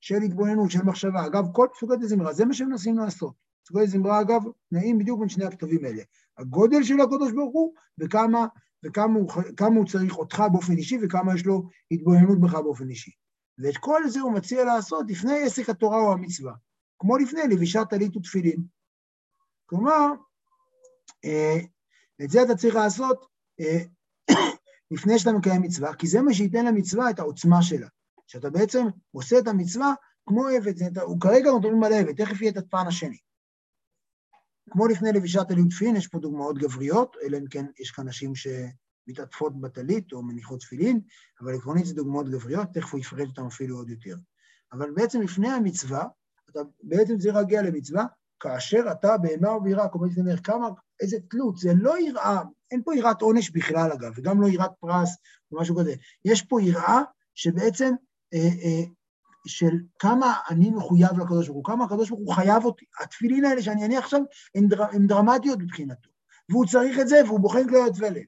[0.00, 1.26] של התבוננות, של מחשבה.
[1.26, 3.34] אגב, כל פסוקת הזמרה, זה מה שהם מנסים לעשות.
[3.64, 4.42] פסוקי זמרה, אגב,
[4.72, 6.02] נעים בדיוק בין שני הכתבים האלה.
[6.38, 8.46] הגודל של הקדוש ברוך הוא, וכמה,
[8.86, 9.30] וכמה הוא,
[9.76, 13.10] הוא צריך אותך באופן אישי, וכמה יש לו התבוננות בך באופן אישי.
[13.58, 16.52] ואת כל זה הוא מציע לעשות לפני עסק התורה או המצווה,
[16.98, 18.79] כמו לפני לבישת טלית ותפילין.
[19.70, 20.06] כלומר,
[21.24, 21.58] אה,
[22.24, 23.26] את זה אתה צריך לעשות
[23.60, 23.78] אה,
[24.94, 27.88] לפני שאתה מקיים מצווה, כי זה מה שייתן למצווה את העוצמה שלה.
[28.26, 29.94] שאתה בעצם עושה את המצווה
[30.26, 33.16] כמו עבד, הוא כרגע נותנים על עבד, תכף יהיה את הפן השני.
[34.70, 38.32] כמו לפני לבישת טלית תפילין, יש פה דוגמאות גבריות, אלא אם כן יש כאן נשים
[38.34, 41.00] שמתעטפות בטלית או מניחות תפילין,
[41.40, 44.16] אבל עקרונית זה דוגמאות גבריות, תכף הוא יפרט אותן אפילו עוד יותר.
[44.72, 46.04] אבל בעצם לפני המצווה,
[46.50, 48.04] אתה בעצם צריך להגיע למצווה,
[48.40, 50.68] כאשר אתה בהמה וביראה, כמו שאתה כמה,
[51.00, 55.16] איזה תלות, זה לא יראה, אין פה יראת עונש בכלל אגב, וגם לא יראת פרס
[55.52, 57.00] או משהו כזה, יש פה יראה
[57.34, 57.94] שבעצם
[58.34, 58.84] אה, אה,
[59.46, 62.84] של כמה אני מחויב לקדוש ברוך הוא, כמה הקדוש ברוך הוא חייב אותי.
[63.00, 64.20] התפילין האלה שאני אניח עכשיו,
[64.54, 66.10] הן, דר, הן דרמטיות מבחינתו.
[66.48, 68.22] והוא צריך את זה, והוא בוחן כליות ולב.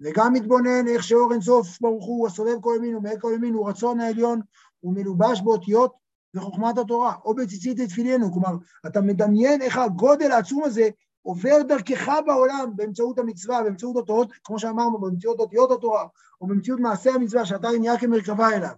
[0.00, 3.68] וגם מתבונן איך שאור אין סוף ברוך הוא, הסובב כל ימין ומאל כל ימין, הוא
[3.68, 4.40] רצון העליון,
[4.80, 5.92] הוא מלובש באותיות
[6.34, 10.88] וחוכמת התורה, או בציצית לתפילנו, כלומר, אתה מדמיין איך הגודל העצום הזה
[11.22, 16.06] עובר דרכך בעולם באמצעות המצווה, באמצעות התורות, כמו שאמרנו, באמצעות אותיות התורה,
[16.40, 18.74] או באמצעות מעשה המצווה, שאתה נהיה כמרכבה אליו.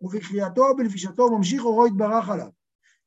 [0.00, 2.48] ובקריאתו ובנפישתו ממשיך אורו יתברך עליו.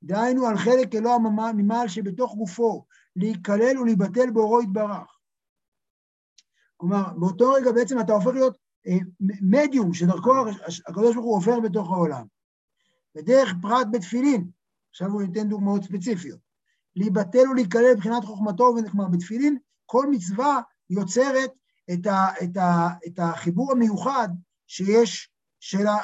[0.04, 1.18] דהיינו על חלק אלוה
[1.54, 5.18] ממעל שבתוך גופו, להיכלל ולהיבטל באורו יתברך.
[6.78, 8.98] כלומר, באותו רגע בעצם אתה הופך להיות אה,
[9.42, 10.34] מדיום שדרכו
[11.16, 12.26] הוא עובר בתוך העולם.
[13.16, 14.50] בדרך פרט בתפילין,
[14.90, 16.40] עכשיו הוא ייתן דוגמאות ספציפיות,
[16.96, 21.52] להיבטל ולהיכלל מבחינת חוכמתו, כלומר בתפילין, כל מצווה יוצרת
[21.94, 24.30] את, ה, את, ה, את החיבור המיוחד
[24.68, 25.30] שיש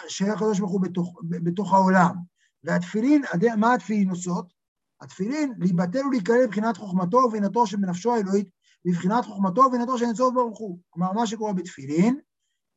[0.07, 2.15] של הקדוש ברוך הוא בתוך, בתוך העולם.
[2.63, 3.23] והתפילין,
[3.57, 4.53] מה התפילין עושות?
[5.01, 8.49] התפילין, להיבטל ולהיכלל מבחינת חוכמתו ובינתו שבנפשו האלוהית,
[8.85, 10.79] מבחינת חוכמתו ובינתו של אינסוף ברוך הוא.
[10.89, 12.19] כלומר, מה שקורה בתפילין,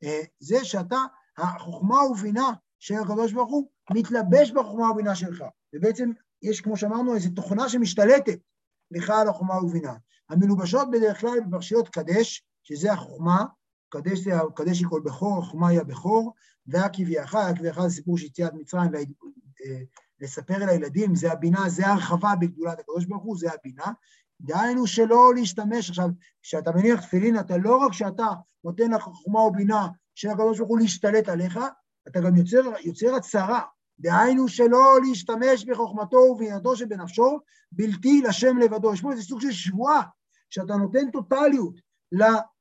[0.03, 0.99] אה, זה שאתה,
[1.39, 5.45] החוכמה ובינה של הקדוש ברוך הוא, מתלבש בחוכמה ובינה שלך.
[5.75, 6.11] ובעצם
[6.43, 8.39] יש, כמו שאמרנו, איזו תוכנה שמשתלטת
[8.91, 9.95] לך על החוכמה ובינה.
[10.31, 13.45] המלובשות בדרך כלל בפרשיות קדש, שזה החוכמה,
[13.89, 16.35] קדש זה, קדש היא כל בכור, החוכמה היא הבכור,
[16.67, 18.91] והכביעך, הכביעך זה סיפור של יציאת מצרים,
[20.21, 23.93] ולספר אל הילדים, זה הבינה, זה ההרחבה בגדולת הקדוש ברוך הוא, זה הבינה.
[24.41, 26.09] דהיינו שלא להשתמש עכשיו,
[26.43, 28.27] כשאתה מניח תפילין, אתה לא רק שאתה
[28.65, 31.59] נותן לך חוכמה או בינה של הקדוש ברוך הוא להשתלט עליך,
[32.11, 33.61] אתה גם יוצר, יוצר הצהרה,
[33.99, 37.41] דהיינו שלא להשתמש בחוכמתו ובינתו שבנפשו,
[37.73, 38.95] בלתי לשם לבדו.
[38.95, 40.03] יש פה איזה סוג של שבועה,
[40.51, 41.75] שאתה נותן טוטליות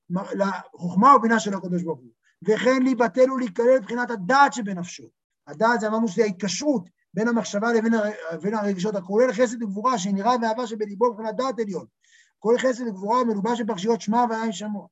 [0.09, 2.12] לחוכמה ובינה של הקדוש ברוך הוא.
[2.47, 5.03] וכן להיבטל ולהיכלל מבחינת הדעת שבנפשו.
[5.47, 11.12] הדעת זה אמרנו שזה ההתקשרות בין המחשבה לבין הרגשות, הכולל חסד וגבורה שנראה ואהבה שבליבו
[11.12, 11.85] מבחינת דעת עליון.
[12.39, 14.88] כל חסד וגבורה מלובש בפרשיות שמע ועין שמוע.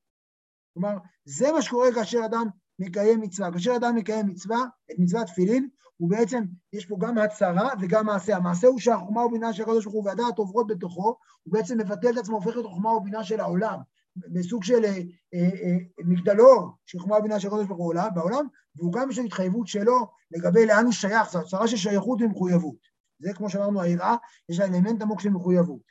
[0.73, 2.47] כלומר, זה מה שקורה כאשר אדם
[2.79, 3.51] מקיים מצווה.
[3.51, 4.57] כאשר אדם מקיים מצווה,
[4.91, 8.35] את מצוות תפילין, הוא בעצם, יש פה גם הצהרה וגם מעשה.
[8.35, 12.17] המעשה הוא שהחוכמה ובינה של הקדוש ברוך הוא והדעת עוברות בתוכו, הוא בעצם מבטל את
[12.17, 13.79] עצמו, הופך להיות חוכמה ובינה של העולם.
[14.15, 14.91] בסוג של אה,
[15.33, 19.25] אה, אה, מגדלור של חוכמה ובינה של הקדוש ברוך הוא בעולם, והוא גם יש לו
[19.25, 22.97] התחייבות שלו לגבי לאן הוא שייך, זו הצהרה של שייכות ומחויבות.
[23.19, 24.15] זה כמו שאמרנו, היראה,
[24.49, 25.81] יש לה אלמנט עמוק של מחויבות.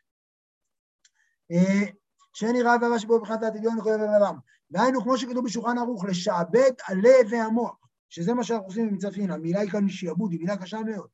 [2.43, 4.39] ואהבה שבו מבחינת העתידיון עבר העולם.
[4.71, 7.77] והיינו, כמו שכתוב בשולחן ערוך, לשעבד הלב והמוח,
[8.09, 9.35] שזה מה שאנחנו עושים פנינה.
[9.35, 11.09] המילה היא כאן שיעבוד, היא מילה קשה מאוד.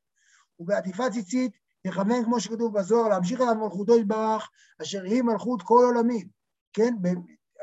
[0.59, 1.51] ובעטיפה ציצית,
[1.85, 4.49] יכוון, כמו שכתוב בזוהר, להמשיך עליו מלכותו יתברך,
[4.81, 6.27] אשר היא מלכות כל עולמים.
[6.73, 6.95] כן,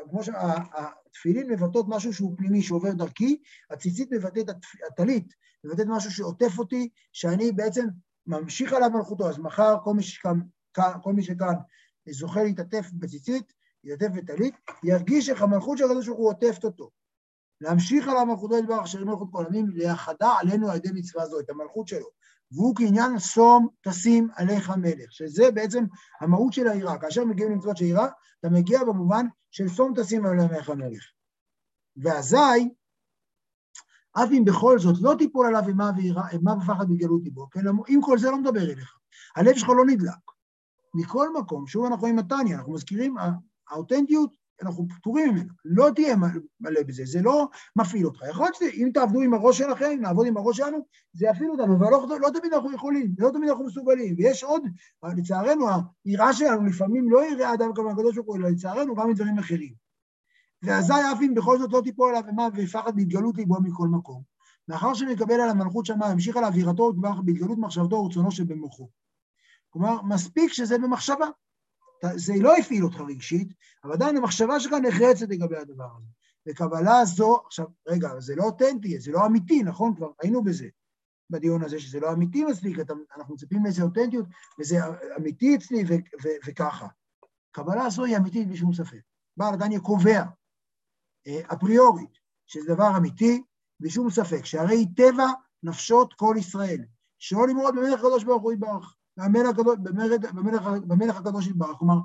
[0.09, 4.45] כמו שהתפילין מבטאות משהו שהוא פנימי, שעובר דרכי, הציצית מבטאת,
[4.87, 7.85] הטלית מבטאת משהו שעוטף אותי, שאני בעצם
[8.27, 9.29] ממשיך עליו מלכותו.
[9.29, 10.39] אז מחר כל מי שכאן,
[11.03, 11.55] כל מי שכאן
[12.09, 16.89] זוכה להתעטף בציצית, להתעטף בטלית, ירגיש איך המלכות של הקדוש ברוך הוא עוטפת אותו.
[17.61, 21.49] להמשיך עליו מלכותו יתברך אשר מלכות כל עמים, להחדה עלינו על ידי מצווה זו, את
[21.49, 22.07] המלכות שלו.
[22.51, 25.83] והוא כעניין שום תשים עליך מלך, שזה בעצם
[26.21, 26.97] המהות של העירה.
[26.97, 28.07] כאשר מגיעים למצוות של עירה,
[28.39, 31.03] אתה מגיע במובן של שום תשים עליך מלך.
[31.97, 32.69] ואזי,
[34.13, 37.59] אף אם בכל זאת לא תיפול עליו אימה ופחד בגלות ליבו, כן?
[37.89, 38.97] אם כל זה לא מדבר אליך,
[39.35, 40.30] הלב שלך לא נדלק.
[40.93, 43.15] מכל מקום, שוב אנחנו רואים מתניה, אנחנו מזכירים,
[43.69, 46.15] האותנטיות, אנחנו פטורים ממנו, לא תהיה
[46.59, 48.21] מלא בזה, זה לא מפעיל אותך.
[48.29, 50.77] יכול להיות שאם תעבדו עם הראש שלכם, נעבוד עם הראש שלנו,
[51.13, 54.15] זה יפעיל אותנו, אבל לא, לא תמיד אנחנו יכולים, לא תמיד אנחנו מסוגלים.
[54.17, 54.63] ויש עוד,
[55.17, 55.65] לצערנו,
[56.05, 59.73] היראה שלנו לפעמים לא יראה אדם כמה הקדוש ברוך הוא, אלא לצערנו גם מדברים אחרים.
[60.63, 64.21] ואזי אף אם בכל זאת לא תיפול עליו אימה ויפחד בהתגלות ליבו מכל מקום.
[64.67, 68.89] מאחר שמקבל על המלכות שמיים, המשיך עליו יראתו בהתגלות מחשבתו ורצונו שבמוחו.
[69.73, 71.25] כלומר, מספיק שזה במחשבה.
[72.15, 73.53] זה לא הפעיל אותך רגשית,
[73.83, 76.07] אבל עדיין המחשבה שלך נחרצת לגבי הדבר הזה.
[76.47, 79.95] וקבלה זו, עכשיו, רגע, זה לא אותנטי, זה לא אמיתי, נכון?
[79.95, 80.67] כבר היינו בזה,
[81.29, 82.77] בדיון הזה, שזה לא אמיתי מספיק,
[83.15, 84.25] אנחנו מצפים לאיזה אותנטיות,
[84.59, 84.77] וזה
[85.17, 86.87] אמיתי אצלי ו- ו- וככה.
[87.51, 89.01] קבלה זו היא אמיתית בלי שום ספק.
[89.37, 90.23] בעל הדניה קובע,
[91.27, 93.43] אה, אפריורית, שזה דבר אמיתי,
[93.79, 95.27] בלי שום ספק, שהרי טבע
[95.63, 96.85] נפשות כל ישראל,
[97.19, 98.95] שלא למרוד במלך הקדוש ברוך הוא יתברך.
[99.17, 101.77] במלך במלך, במלך, במלך הקדוש יתברך.
[101.77, 101.95] כלומר,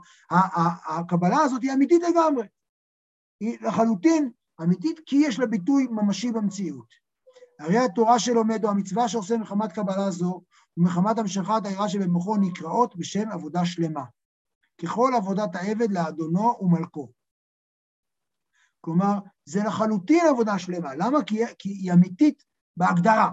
[0.87, 2.47] הקבלה הזאת היא אמיתית לגמרי.
[3.41, 4.31] היא לחלוטין
[4.63, 7.07] אמיתית כי יש לה ביטוי ממשי במציאות.
[7.61, 10.43] הרי התורה שלומד או המצווה שעושה מחמת קבלה זו
[10.77, 14.05] ומחמת המשכת העירה שבמוחו נקראות בשם עבודה שלמה.
[14.83, 17.13] ככל עבודת העבד לאדונו ומלכו.
[18.81, 20.95] כלומר, זה לחלוטין עבודה שלמה.
[20.95, 21.25] למה?
[21.27, 22.45] כי, כי היא אמיתית
[22.77, 23.31] בהגדרה.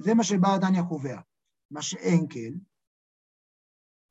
[0.00, 1.20] זה מה שבא דניה קובע.
[1.70, 2.52] מה שאין כן,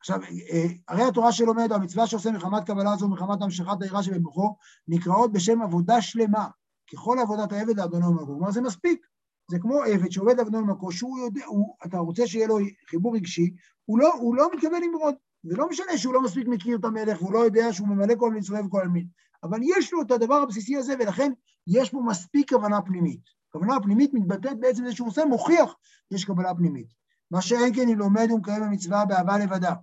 [0.04, 0.20] עכשיו,
[0.52, 4.56] אה, הרי התורה שלומד, או המצווה שעושה מחמת קבלה זו ומחמת המשכת העירה שבמוחו,
[4.88, 6.48] נקראות בשם עבודה שלמה,
[6.94, 8.26] ככל עבודת העבד לאדונו ומקום.
[8.26, 9.06] כלומר, זה מספיק.
[9.52, 12.58] זה כמו עבד שעובד לאדונו ומקום, שהוא יודע, הוא, אתה רוצה שיהיה לו
[12.90, 13.54] חיבור רגשי,
[13.86, 15.16] הוא לא, הוא לא מתכוון למרוד.
[15.44, 18.34] זה לא משנה שהוא לא מספיק מכיר את המלך, והוא לא יודע שהוא ממלא כל
[18.34, 19.08] מצווה וכל עלמין.
[19.44, 21.32] אבל יש לו את הדבר הבסיסי הזה, ולכן
[21.68, 23.22] יש פה מספיק כוונה פנימית.
[23.50, 25.76] כוונה פנימית מתבטאת בעצם זה שהוא עושה, מוכיח
[26.10, 26.88] שיש קבלה פנימית.
[27.32, 29.74] מה שאין כן אם לומד ומקיים המצווה באהבה לבדה.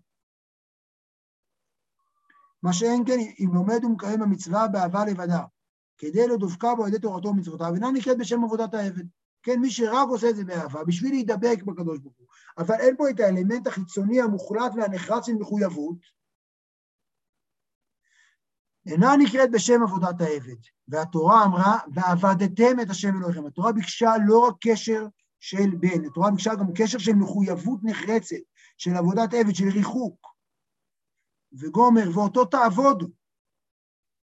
[2.62, 5.42] מה שאין כן אם לומד ומקיים המצווה באהבה לבדה,
[5.99, 9.05] כדי לדופקה בו על ידי תורתו ומצוותיו, אינה נקראת בשם עבודת העבד.
[9.42, 12.27] כן, מי שרק עושה את זה באהבה, בשביל להידבק בקדוש ברוך הוא,
[12.59, 16.20] אבל אין פה את האלמנט החיצוני המוחלט והנחרץ של מחויבות,
[18.87, 20.61] אינה נקראת בשם עבודת העבד.
[20.88, 23.46] והתורה אמרה, ועבדתם את השם אלוהיכם.
[23.46, 25.07] התורה ביקשה לא רק קשר
[25.40, 28.37] של בן, התורה ביקשה גם קשר של מחויבות נחרצת,
[28.77, 30.30] של עבודת עבד, של ריחוק.
[31.52, 33.06] וגומר, ואותו תעבודו.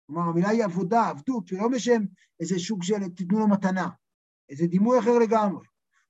[0.08, 2.02] כלומר, המילה היא עבודה, עבדות, ולא בשם
[2.40, 3.90] איזה שוק של תיתנו לו מתנה,
[4.50, 5.66] איזה דימוי אחר לגמרי.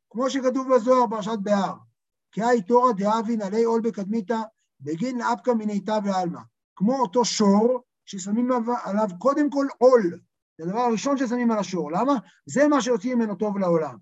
[0.10, 1.76] כמו שכתוב בזוהר, פרשת בהר,
[2.32, 4.42] כי היי תורא דאבין עלי עול בקדמיתא,
[4.80, 6.40] בגין לאפקא מיניתא ועלמא.
[6.76, 8.50] כמו אותו שור, ששמים
[8.84, 10.20] עליו קודם כל עול.
[10.58, 11.92] זה הדבר הראשון ששמים על השור.
[11.92, 12.14] למה?
[12.46, 13.98] זה מה שיוציא ממנו טוב לעולם.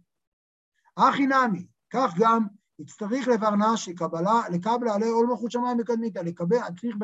[0.95, 2.47] אחי נמי, כך גם
[2.79, 6.95] יצטריך לברנש לקבלה, לקבלה עלי עול מלכות שמיים בקדמיתא, לקבל, צריך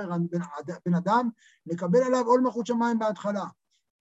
[0.85, 1.29] בן אדם
[1.65, 3.45] לקבל עליו עול מלכות שמיים בהתחלה.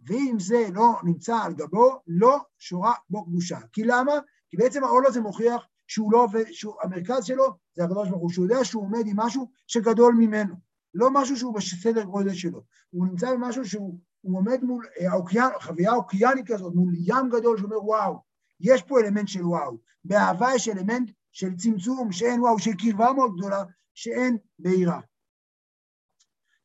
[0.06, 3.58] ואם זה לא נמצא על גבו, לא שורה בו קדושה.
[3.72, 4.12] כי למה?
[4.50, 8.46] כי בעצם העול הזה מוכיח שהוא לא עובד, שהמרכז שלו זה הקדוש ברוך הוא, שהוא
[8.46, 10.54] יודע שהוא עומד עם משהו שגדול ממנו,
[10.94, 12.62] לא משהו שהוא בסדר גודל שלו.
[12.90, 17.84] הוא נמצא במשהו שהוא עומד מול אה, האוקיין, חוויה אוקיינית כזאת, מול ים גדול שאומר
[17.84, 18.18] וואו,
[18.60, 19.78] יש פה אלמנט של וואו.
[20.04, 23.64] באהבה יש אלמנט של צמצום, שאין וואו, של קרבה מאוד גדולה,
[23.94, 25.00] שאין בעירה.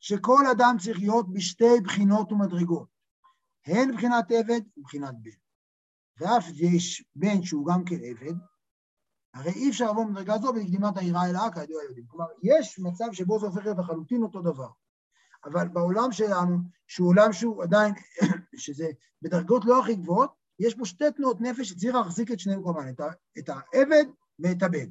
[0.00, 2.88] שכל אדם צריך להיות בשתי בחינות ומדרגות,
[3.66, 5.30] הן בחינת עבד ובחינת בן.
[6.20, 8.34] ואף יש בן שהוא גם כן עבד,
[9.34, 12.06] הרי אי אפשר לבוא במדרגה זו בקדימת העירה אלאה כידוע יודעים.
[12.06, 14.68] כלומר, יש מצב שבו זה הופך להיות לחלוטין אותו דבר.
[15.44, 17.94] אבל בעולם שלנו, שהוא עולם שהוא עדיין,
[18.56, 18.86] שזה
[19.22, 22.88] בדרגות לא הכי גבוהות, יש פה שתי תנועות נפש שצריך להחזיק את שניהם כמובן,
[23.38, 24.04] את העבד
[24.38, 24.90] ואת הבן.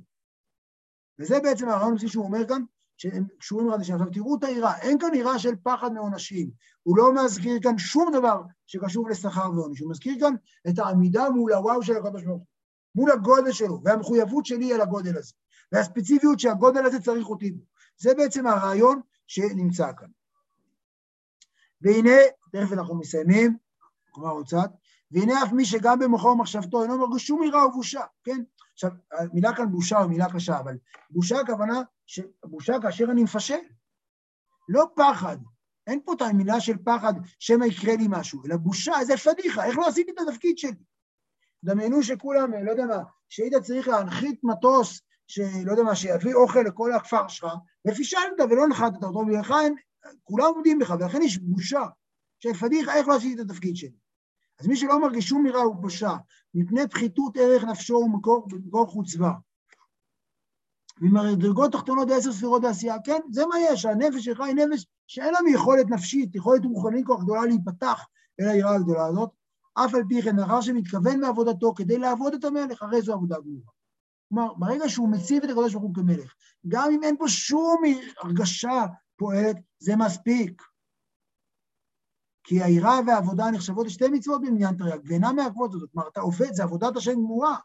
[1.19, 2.61] וזה בעצם הרעיון הבסיסי שהוא אומר כאן,
[2.97, 3.95] שהם קשורים אחד לשני.
[3.95, 6.51] עכשיו תראו את היראה, אין כאן יראה של פחד מעונשים.
[6.83, 10.33] הוא לא מזכיר כאן שום דבר שקשור לשכר ועונש, הוא מזכיר כאן
[10.69, 12.47] את העמידה מול הוואו של הקדוש ברוך הוא,
[12.95, 15.33] מול הגודל שלו, והמחויבות שלי על הגודל הזה,
[15.71, 17.63] והספציפיות שהגודל הזה צריך אותי בו.
[17.97, 20.07] זה בעצם הרעיון שנמצא כאן.
[21.81, 22.17] והנה,
[22.51, 23.57] תכף אנחנו מסיימים,
[24.09, 24.71] כלומר עוד קצת,
[25.11, 28.43] והנה אף מי שגם במוחו ומחשבתו אינו מרגיש שום יראה ובושה, כן?
[28.73, 30.77] עכשיו, המילה כאן בושה היא מילה קשה, אבל
[31.09, 31.81] בושה הכוונה,
[32.45, 33.55] בושה כאשר אני מפשל.
[34.69, 35.37] לא פחד,
[35.87, 39.77] אין פה את המילה של פחד שמא יקרה לי משהו, אלא בושה, איזה פדיחה, איך
[39.77, 40.71] לא עשיתי את התפקיד שלי?
[41.63, 46.93] דמיינו שכולם, לא יודע מה, שהיית צריך להנחית מטוס, שלא יודע מה, שיביא אוכל לכל
[46.93, 47.47] הכפר שלך,
[47.87, 49.73] ופישלת ולא נחתת אותו, ולכן
[50.23, 51.83] כולם עומדים בך, ולכן יש בושה
[52.39, 54.06] של פדיחה, איך לא עשיתי את התפקיד שלי.
[54.59, 56.11] אז מי שלא מרגיש שום הוא פושע,
[56.53, 59.31] מפני פחיתות ערך נפשו ומקור חוצבה.
[61.01, 65.33] ועם המדרגות תחתונות בעשר ספירות העשייה, כן, זה מה יש, הנפש שלך היא נפש שאין
[65.33, 68.05] לנו יכולת נפשית, יכולת רוחנית כל כך גדולה להיפתח
[68.39, 69.29] אל העירה הגדולה הזאת,
[69.73, 73.71] אף על פי כן, לאחר שמתכוון מעבודתו כדי לעבוד את המלך, הרי זו עבודה גמורה.
[74.29, 76.33] כלומר, ברגע שהוא מציב את הקדוש ברוך הוא כמלך,
[76.67, 77.81] גם אם אין פה שום
[78.21, 78.85] הרגשה
[79.17, 80.61] פועלת, זה מספיק.
[82.47, 85.89] כי העירה והעבודה נחשבות לשתי מצוות במניין תרי"ג, ואינן מעכבות זאת.
[85.91, 87.55] כלומר, אתה עובד, זה עבודת השם גמורה.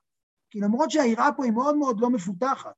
[0.51, 2.75] כי למרות שהעירה פה היא מאוד מאוד לא מפותחת,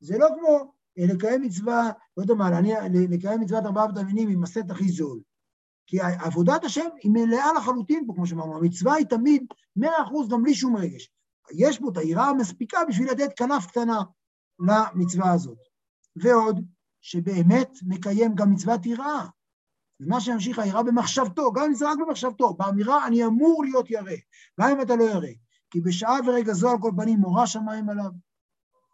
[0.00, 4.42] זה לא כמו אה, לקיים מצווה, לא יודע מה, אני, לקיים מצוות ארבעה ותמינים עם
[4.42, 5.20] הסט הכי זול.
[5.86, 9.44] כי עבודת השם היא מלאה לחלוטין פה, כמו שאמרנו, המצווה היא תמיד
[9.76, 11.10] מאה אחוז גם בלי שום רגש.
[11.54, 14.02] יש פה את העירה המספיקה בשביל לתת כנף קטנה
[14.58, 15.58] למצווה הזאת.
[16.16, 16.60] ועוד,
[17.00, 19.26] שבאמת מקיים גם מצוות יראה.
[20.02, 24.16] ומה שימשיך היראה במחשבתו, גם אם זה רק במחשבתו, באמירה אני אמור להיות ירא,
[24.60, 25.32] גם אם אתה לא ירא.
[25.70, 28.10] כי בשעה ורגע זו על כל פנים מורה שמיים עליו,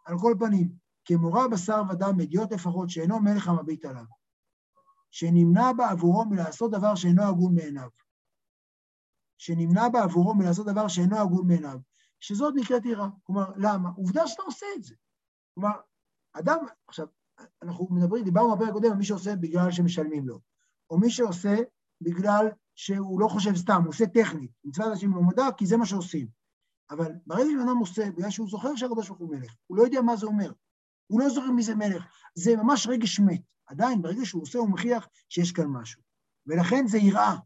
[0.04, 0.68] על כל פנים,
[1.04, 4.04] כמורה בשר ודם מדיעות לפחות שאינו מלך המביט עליו,
[5.10, 7.88] שנמנע בעבורו מלעשות דבר שאינו הגון בעיניו.
[9.38, 11.78] שנמנע בעבורו מלעשות דבר שאינו הגון בעיניו,
[12.20, 13.08] שזאת נקראת יראה.
[13.22, 13.88] כלומר, למה?
[13.88, 14.94] עובדה שאתה עושה את זה.
[15.54, 15.80] כלומר,
[16.32, 17.06] אדם, עכשיו,
[17.62, 20.40] אנחנו מדברים, דיברנו בפרק הקודם על מי שעושה בגלל שמשלמים לו,
[20.90, 21.56] או מי שעושה
[22.00, 25.86] בגלל שהוא לא חושב סתם, הוא עושה טכנית, מצוות אנשים לא מודע, כי זה מה
[25.86, 26.26] שעושים.
[26.90, 30.00] אבל ברגע שבן אדם עושה, בגלל שהוא זוכר שהקדוש ברוך הוא מלך, הוא לא יודע
[30.00, 30.52] מה זה אומר,
[31.06, 33.40] הוא לא זוכר מי זה מלך, זה ממש רגש מת.
[33.66, 36.02] עדיין, ברגע שהוא עושה, הוא מוכיח שיש כאן משהו.
[36.46, 37.36] ולכן זה יראה.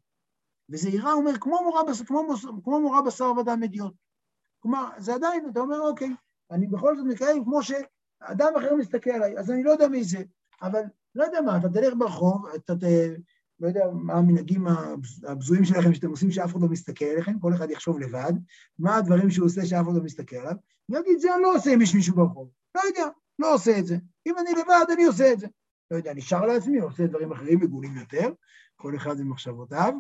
[0.71, 1.83] וזה יראה, אומר, כמו מורה.
[2.07, 2.23] כמו.
[2.65, 3.95] כמו מורה בשר ודם אדיוט.
[4.61, 6.11] כלומר, זה עדיין, אתה אומר, אוקיי,
[6.51, 10.23] אני בכל זאת מקיים כמו שאדם אחר מסתכל עליי, אז אני לא יודע מי זה,
[10.63, 10.83] אבל
[11.15, 12.83] לא יודע מה, אתה תלך ברחוב, אתה ת...
[13.61, 14.67] לא יודע מה המנהגים
[15.27, 18.33] הבזויים שלכם שאתם עושים שאף אחד לא מסתכל עליכם, כל אחד יחשוב לבד,
[18.79, 20.55] מה הדברים שהוא עושה שאף אחד לא מסתכל עליו,
[20.89, 22.49] ויגיד, זה אני לא עושה אם יש מישהו ברחוב.
[22.75, 23.07] לא יודע,
[23.39, 23.97] לא עושה את זה.
[24.27, 25.47] אם אני לבד, אני עושה את זה.
[25.91, 28.33] לא יודע, נשאר לעצמי, עושה דברים אחרים מגונים יותר,
[28.77, 29.93] כל אחד עם מחשבותיו,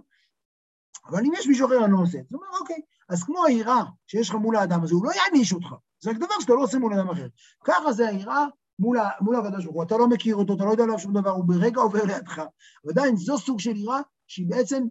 [1.06, 2.28] אבל אם יש מישהו אחר, אני לא עושה את זה.
[2.30, 5.74] זאת אומרת, אוקיי, אז כמו היראה שיש לך מול האדם הזה, הוא לא יעניש אותך,
[6.00, 7.26] זה רק דבר שאתה לא עושה מול אדם אחר.
[7.64, 8.46] ככה זה היראה
[8.78, 11.44] מול, הקדוש ברוך הוא, אתה לא מכיר אותו, אתה לא יודע עליו שום דבר, הוא
[11.44, 12.42] ברגע עובר לידך.
[12.84, 14.84] ועדיין זו סוג של יראה שהיא בעצם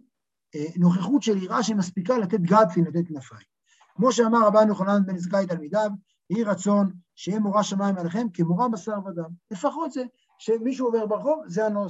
[0.54, 3.52] אה, נוכחות של יראה שמספיקה לתת גדפין, לתת כנפיים.
[3.94, 5.90] כמו שאמר רבן יוחנן בן זכאי תלמידיו,
[6.30, 9.30] יהי רצון שיהיה מורה שמיים עליכם כמורה בשר ודם.
[9.50, 10.04] לפחות זה
[10.38, 11.86] שמישהו עובר ברחוב, זה אני לא.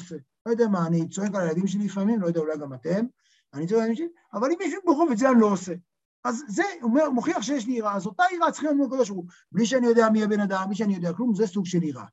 [0.46, 3.06] לא יודע מה, אני צועק על הילדים שלי לפעמים, לא יודע, אולי גם אתם,
[3.54, 5.72] אני צועק על הילדים שלי, אבל אם מישהו ברחוב, את זה אני לא עושה.
[6.24, 9.20] אז זה אומר, מוכיח שיש לי יראה, אז אותה יראה צריכה להיות מול הקדוש ברוך
[9.20, 12.04] הוא, בלי שאני יודע מי הבן אדם, בלי שאני יודע כלום, זה סוג של יראה.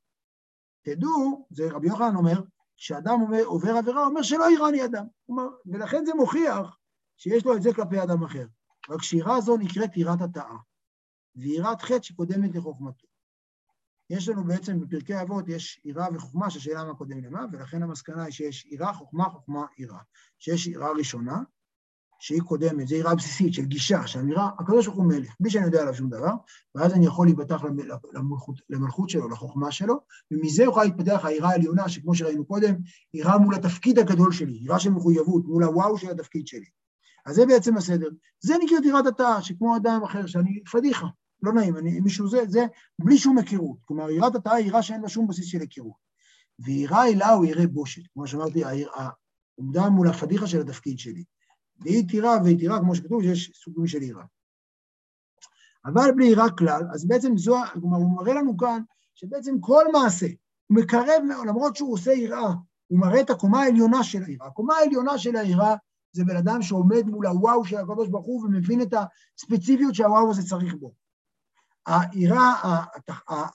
[0.82, 2.42] תדעו, זה רבי יוחנן אומר,
[2.76, 5.04] כשאדם אומר, עובר עבירה, אומר שלא יראני אדם.
[5.26, 6.76] כלומר, ולכן זה מוכיח
[7.16, 8.46] שיש לו את זה כלפי אדם אחר.
[8.90, 10.56] רק שיראה זו נקראת יראת התאה,
[11.36, 13.06] ויראת חטא שקודמת לחוכמתו.
[14.10, 18.32] יש לנו בעצם בפרקי אבות, יש יראה וחוכמה, שהשאלה מה קודם למה, ולכן המסקנה היא
[18.32, 20.00] שיש יראה, חוכמה, חוכמה, יראה.
[20.38, 21.42] שיש יראה ראשונה,
[22.20, 25.80] שהיא קודמת, זו יראה בסיסית של גישה, שהאמירה, הקדוש ברוך הוא מלך, בלי שאני יודע
[25.80, 26.32] עליו שום דבר,
[26.74, 27.62] ואז אני יכול להיפתח
[28.12, 32.74] למלכות, למלכות שלו, לחוכמה שלו, ומזה יוכל להתפתח היראה העליונה, שכמו שראינו קודם,
[33.14, 36.66] יראה מול התפקיד הגדול שלי, יראה של מחויבות, מול הוואו של התפקיד שלי.
[37.26, 38.08] אז זה בעצם הסדר.
[38.40, 41.06] זה נקרא יראת התא, שכמו אדם אחר, שאני פדיחה,
[41.42, 42.66] לא נעים, אני, מישהו זה, זה
[42.98, 43.78] בלי שום היכרות.
[43.84, 46.10] כלומר, יראת התא היא יראה שאין לה שום בסיס של היכרות.
[46.58, 51.24] ויראה אלה הוא יראה בושת, כמו שאמרתי, העומדה מול הפדיחה של התפקיד שלי.
[51.80, 54.24] והיא טירה והיא טירה, כמו שכתוב, שיש סוגים של יראה.
[55.84, 58.82] אבל בלי יראה כלל, אז בעצם זו, כלומר, הוא מראה לנו כאן
[59.14, 60.26] שבעצם כל מעשה,
[60.66, 62.52] הוא מקרב למרות שהוא עושה יראה,
[62.86, 64.46] הוא מראה את הקומה העליונה של היראה.
[64.46, 65.74] הקומה העליונה של היראה
[66.12, 70.42] זה בן אדם שעומד מול הוואו של הקדוש ברוך הוא ומבין את הספציפיות שהוואו הזה
[70.48, 70.92] צריך בו.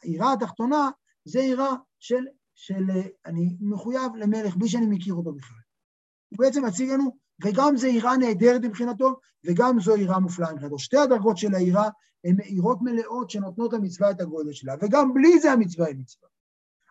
[0.04, 0.90] היראה התחתונה
[1.26, 2.84] זה יראה של, של
[3.26, 5.58] אני מחויב למלך בלי שאני מכיר אותו בכלל.
[6.30, 10.80] הוא בעצם מציג לנו וגם זו יראה נהדרת מבחינתו, וגם זו יראה מופלאה מבחינתו.
[10.80, 11.90] שתי הדרגות של היראה
[12.24, 16.30] הן יראות מלאות שנותנות למצווה את הגודל שלה, וגם בלי זה המצווה היא מצווה.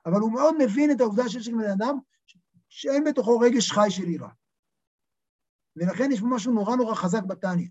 [0.07, 1.99] אבל הוא מאוד מבין את העובדה שיש לבן אדם
[2.69, 4.29] שאין בתוכו רגש חי של יראה.
[5.77, 7.69] ולכן יש פה משהו נורא נורא חזק בתניא.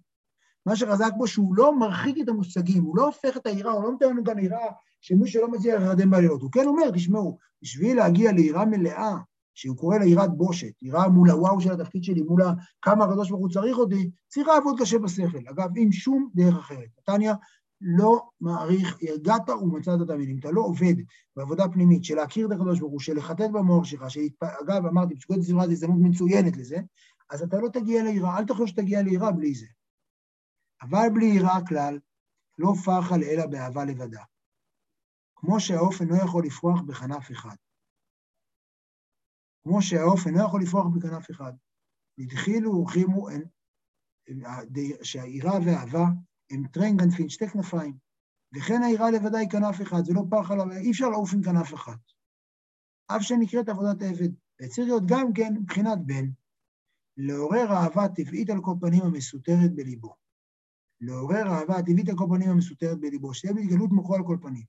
[0.66, 3.92] מה שחזק בו שהוא לא מרחיק את המושגים, הוא לא הופך את היראה, הוא לא
[3.92, 4.72] נותן לנו כאן יראה
[5.02, 6.42] שמי שלא מצליח להירדם בלילות.
[6.42, 9.16] הוא כן אומר, תשמעו, בשביל להגיע ליראה מלאה,
[9.54, 12.44] שהוא קורא לה יראת בושת, יראה מול הוואו של התפקיד שלי, מול
[12.82, 15.48] כמה הקדוש ברוך הוא צריך אותי, צריך לעבוד קשה בשכל.
[15.50, 16.88] אגב, עם שום דרך אחרת.
[17.00, 17.34] נתניה
[17.82, 20.40] לא מעריך, הגעת ומצאת את המילים.
[20.40, 20.94] אתה לא עובד
[21.36, 25.38] בעבודה פנימית של להכיר את הקדוש ברוך הוא, של לחטט במוח שלך, שאגב, אמרתי, פסוקות
[25.38, 26.78] הסביבה זו הזדמנות מצוינת לזה,
[27.30, 29.66] אז אתה לא תגיע ליראה, אל תחשוב שתגיע ליראה בלי זה.
[30.82, 32.00] אבל בלי יראה כלל,
[32.58, 34.24] לא פחה אלא באהבה לבדה.
[35.36, 37.56] כמו שהעוף אינו יכול לפרוח בכנף אחד.
[39.64, 41.54] כמו שהעוף אינו יכול לפרוח בכנף אחד.
[42.18, 43.28] נתחילו ורחימו,
[45.04, 46.06] שהיראה והאהבה
[46.52, 47.98] הם טרנגנפין, שתי כנפיים.
[48.56, 52.00] וכן היראה לבדה כנף אחד, זה לא פח עליו, אי אפשר לעוף עם כנף אחת.
[53.08, 54.30] אף שנקראת עבודת העבד.
[54.62, 56.26] וצריך להיות גם כן מבחינת בן,
[57.18, 60.16] לעורר אהבה טבעית על כל פנים המסותרת בליבו.
[61.02, 64.64] לעורר אהבה טבעית על כל פנים המסותרת בליבו, שיהיה בהתגלות מוחו על כל פנים.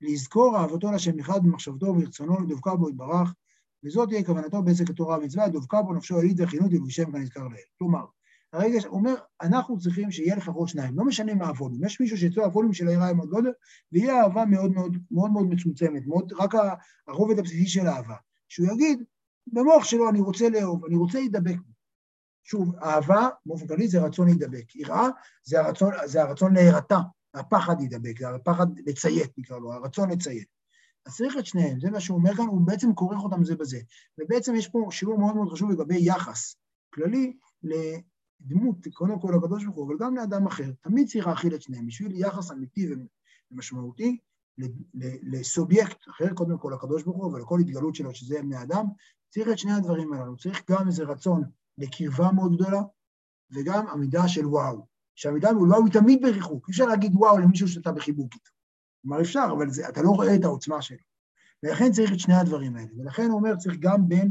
[0.00, 3.34] לזכור אהבתו לשם אחד במחשבתו וברצונו לדבקה בו יתברך,
[3.84, 7.60] וזאת תהיה כוונתו בעסק התורה והמצווה, דבקה בו נפשו עילית וחינות ולשם כנזכר לאל.
[7.78, 8.04] כלומר,
[8.52, 11.84] הרגע, אומר, אנחנו צריכים שיהיה לפחות שניים, לא משנה מה הווליום.
[11.84, 13.52] יש מישהו שאצלו הווליום של העירה מאוד גודל,
[13.92, 16.54] ויהיה אהבה מאוד מאוד, מאוד מאוד מצומצמת, מאוד, רק
[17.08, 18.14] הרובד הבסיסי של האהבה.
[18.48, 19.02] שהוא יגיד,
[19.46, 21.56] במוח שלו אני רוצה לאהוב, אני רוצה להידבק.
[22.44, 24.76] שוב, אהבה, באופן כללי, זה רצון להידבק.
[24.76, 25.08] יראה,
[25.42, 26.98] זה הרצון, זה הרצון להירתע,
[27.34, 30.48] הפחד להידבק, זה הפחד לציית, נקרא לו, הרצון לציית.
[31.06, 33.78] אז צריך את שניהם, זה מה שהוא אומר כאן, הוא בעצם כורך אותם זה בזה.
[34.18, 36.56] ובעצם יש פה שיעור מאוד מאוד חשוב לגבי יחס
[36.94, 40.72] כללי לדמות, קודם כל לקדוש ברוך הוא, אבל גם לאדם אחר.
[40.80, 42.88] תמיד צריך להכיל את שניהם, בשביל יחס אמיתי
[43.50, 44.18] ומשמעותי
[45.22, 48.86] לסובייקט אחר, קודם כל לקדוש ברוך הוא, ולכל התגלות שלו, שזה בני אדם,
[49.28, 50.36] צריך את שני הדברים הללו.
[50.36, 51.42] צריך גם איזה רצון
[51.78, 52.82] לקרבה מאוד גדולה,
[53.50, 54.86] וגם עמידה של וואו.
[55.14, 56.68] שהעמידה של וואו היא תמיד בריחוק.
[56.68, 58.53] אי אפשר להגיד וואו למישהו שאתה בחיבוק איתו.
[59.04, 60.98] כלומר, אפשר, אבל זה, אתה לא רואה את העוצמה שלו.
[61.62, 62.88] ולכן צריך את שני הדברים האלה.
[62.98, 64.28] ולכן הוא אומר, צריך גם בן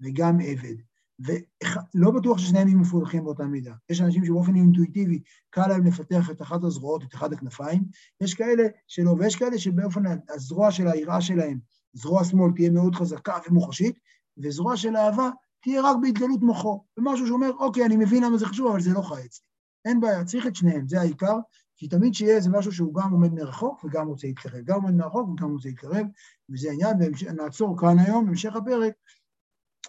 [0.00, 0.74] וגם עבד.
[1.18, 3.72] ולא בטוח ששניהם יהיו מפותחים באותה מידה.
[3.90, 7.84] יש אנשים שבאופן אינטואיטיבי קל להם לפתח את אחת הזרועות, את אחת הכנפיים,
[8.20, 11.58] יש כאלה שלא, ויש כאלה שבאופן הזרוע של היראה שלהם,
[11.92, 13.98] זרוע שמאל תהיה מאוד חזקה ומוחשית,
[14.38, 15.30] וזרוע של אהבה
[15.62, 16.84] תהיה רק בהתגלות מוחו.
[16.96, 19.44] ומשהו שאומר, אוקיי, אני מבין למה זה חשוב, אבל זה לא חי אצלי.
[19.84, 21.38] אין בעיה, צריך את שניהם, זה העיקר,
[21.82, 25.28] כי תמיד שיהיה איזה משהו שהוא גם עומד מרחוק וגם רוצה להתקרב, גם עומד מרחוק
[25.28, 26.06] וגם רוצה להתקרב,
[26.50, 28.92] וזה העניין, ונעצור כאן היום, בהמשך הפרק,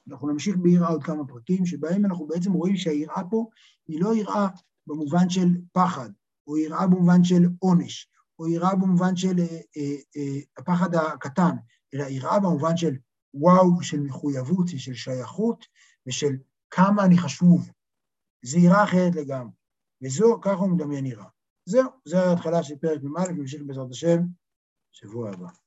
[0.07, 3.49] אנחנו נמשיך ביראה עוד כמה פרקים, שבהם אנחנו בעצם רואים שהיראה פה
[3.87, 4.47] היא לא יראה
[4.87, 6.09] במובן של פחד,
[6.47, 11.55] או יראה במובן של עונש, או יראה במובן של אה, אה, אה, הפחד הקטן,
[11.93, 12.95] אלא יראה במובן של
[13.33, 15.65] וואו, של מחויבות ושל שייכות
[16.07, 16.37] ושל
[16.69, 17.69] כמה אני חשוב.
[18.45, 19.51] זה יראה אחרת לגמרי.
[20.03, 21.32] וזו, ככה הוא מדמיין יראה.
[21.66, 24.20] זהו, זו ההתחלה של פרק מ"א, נמשיך בעזרת השם,
[24.91, 25.62] שבוע הבא.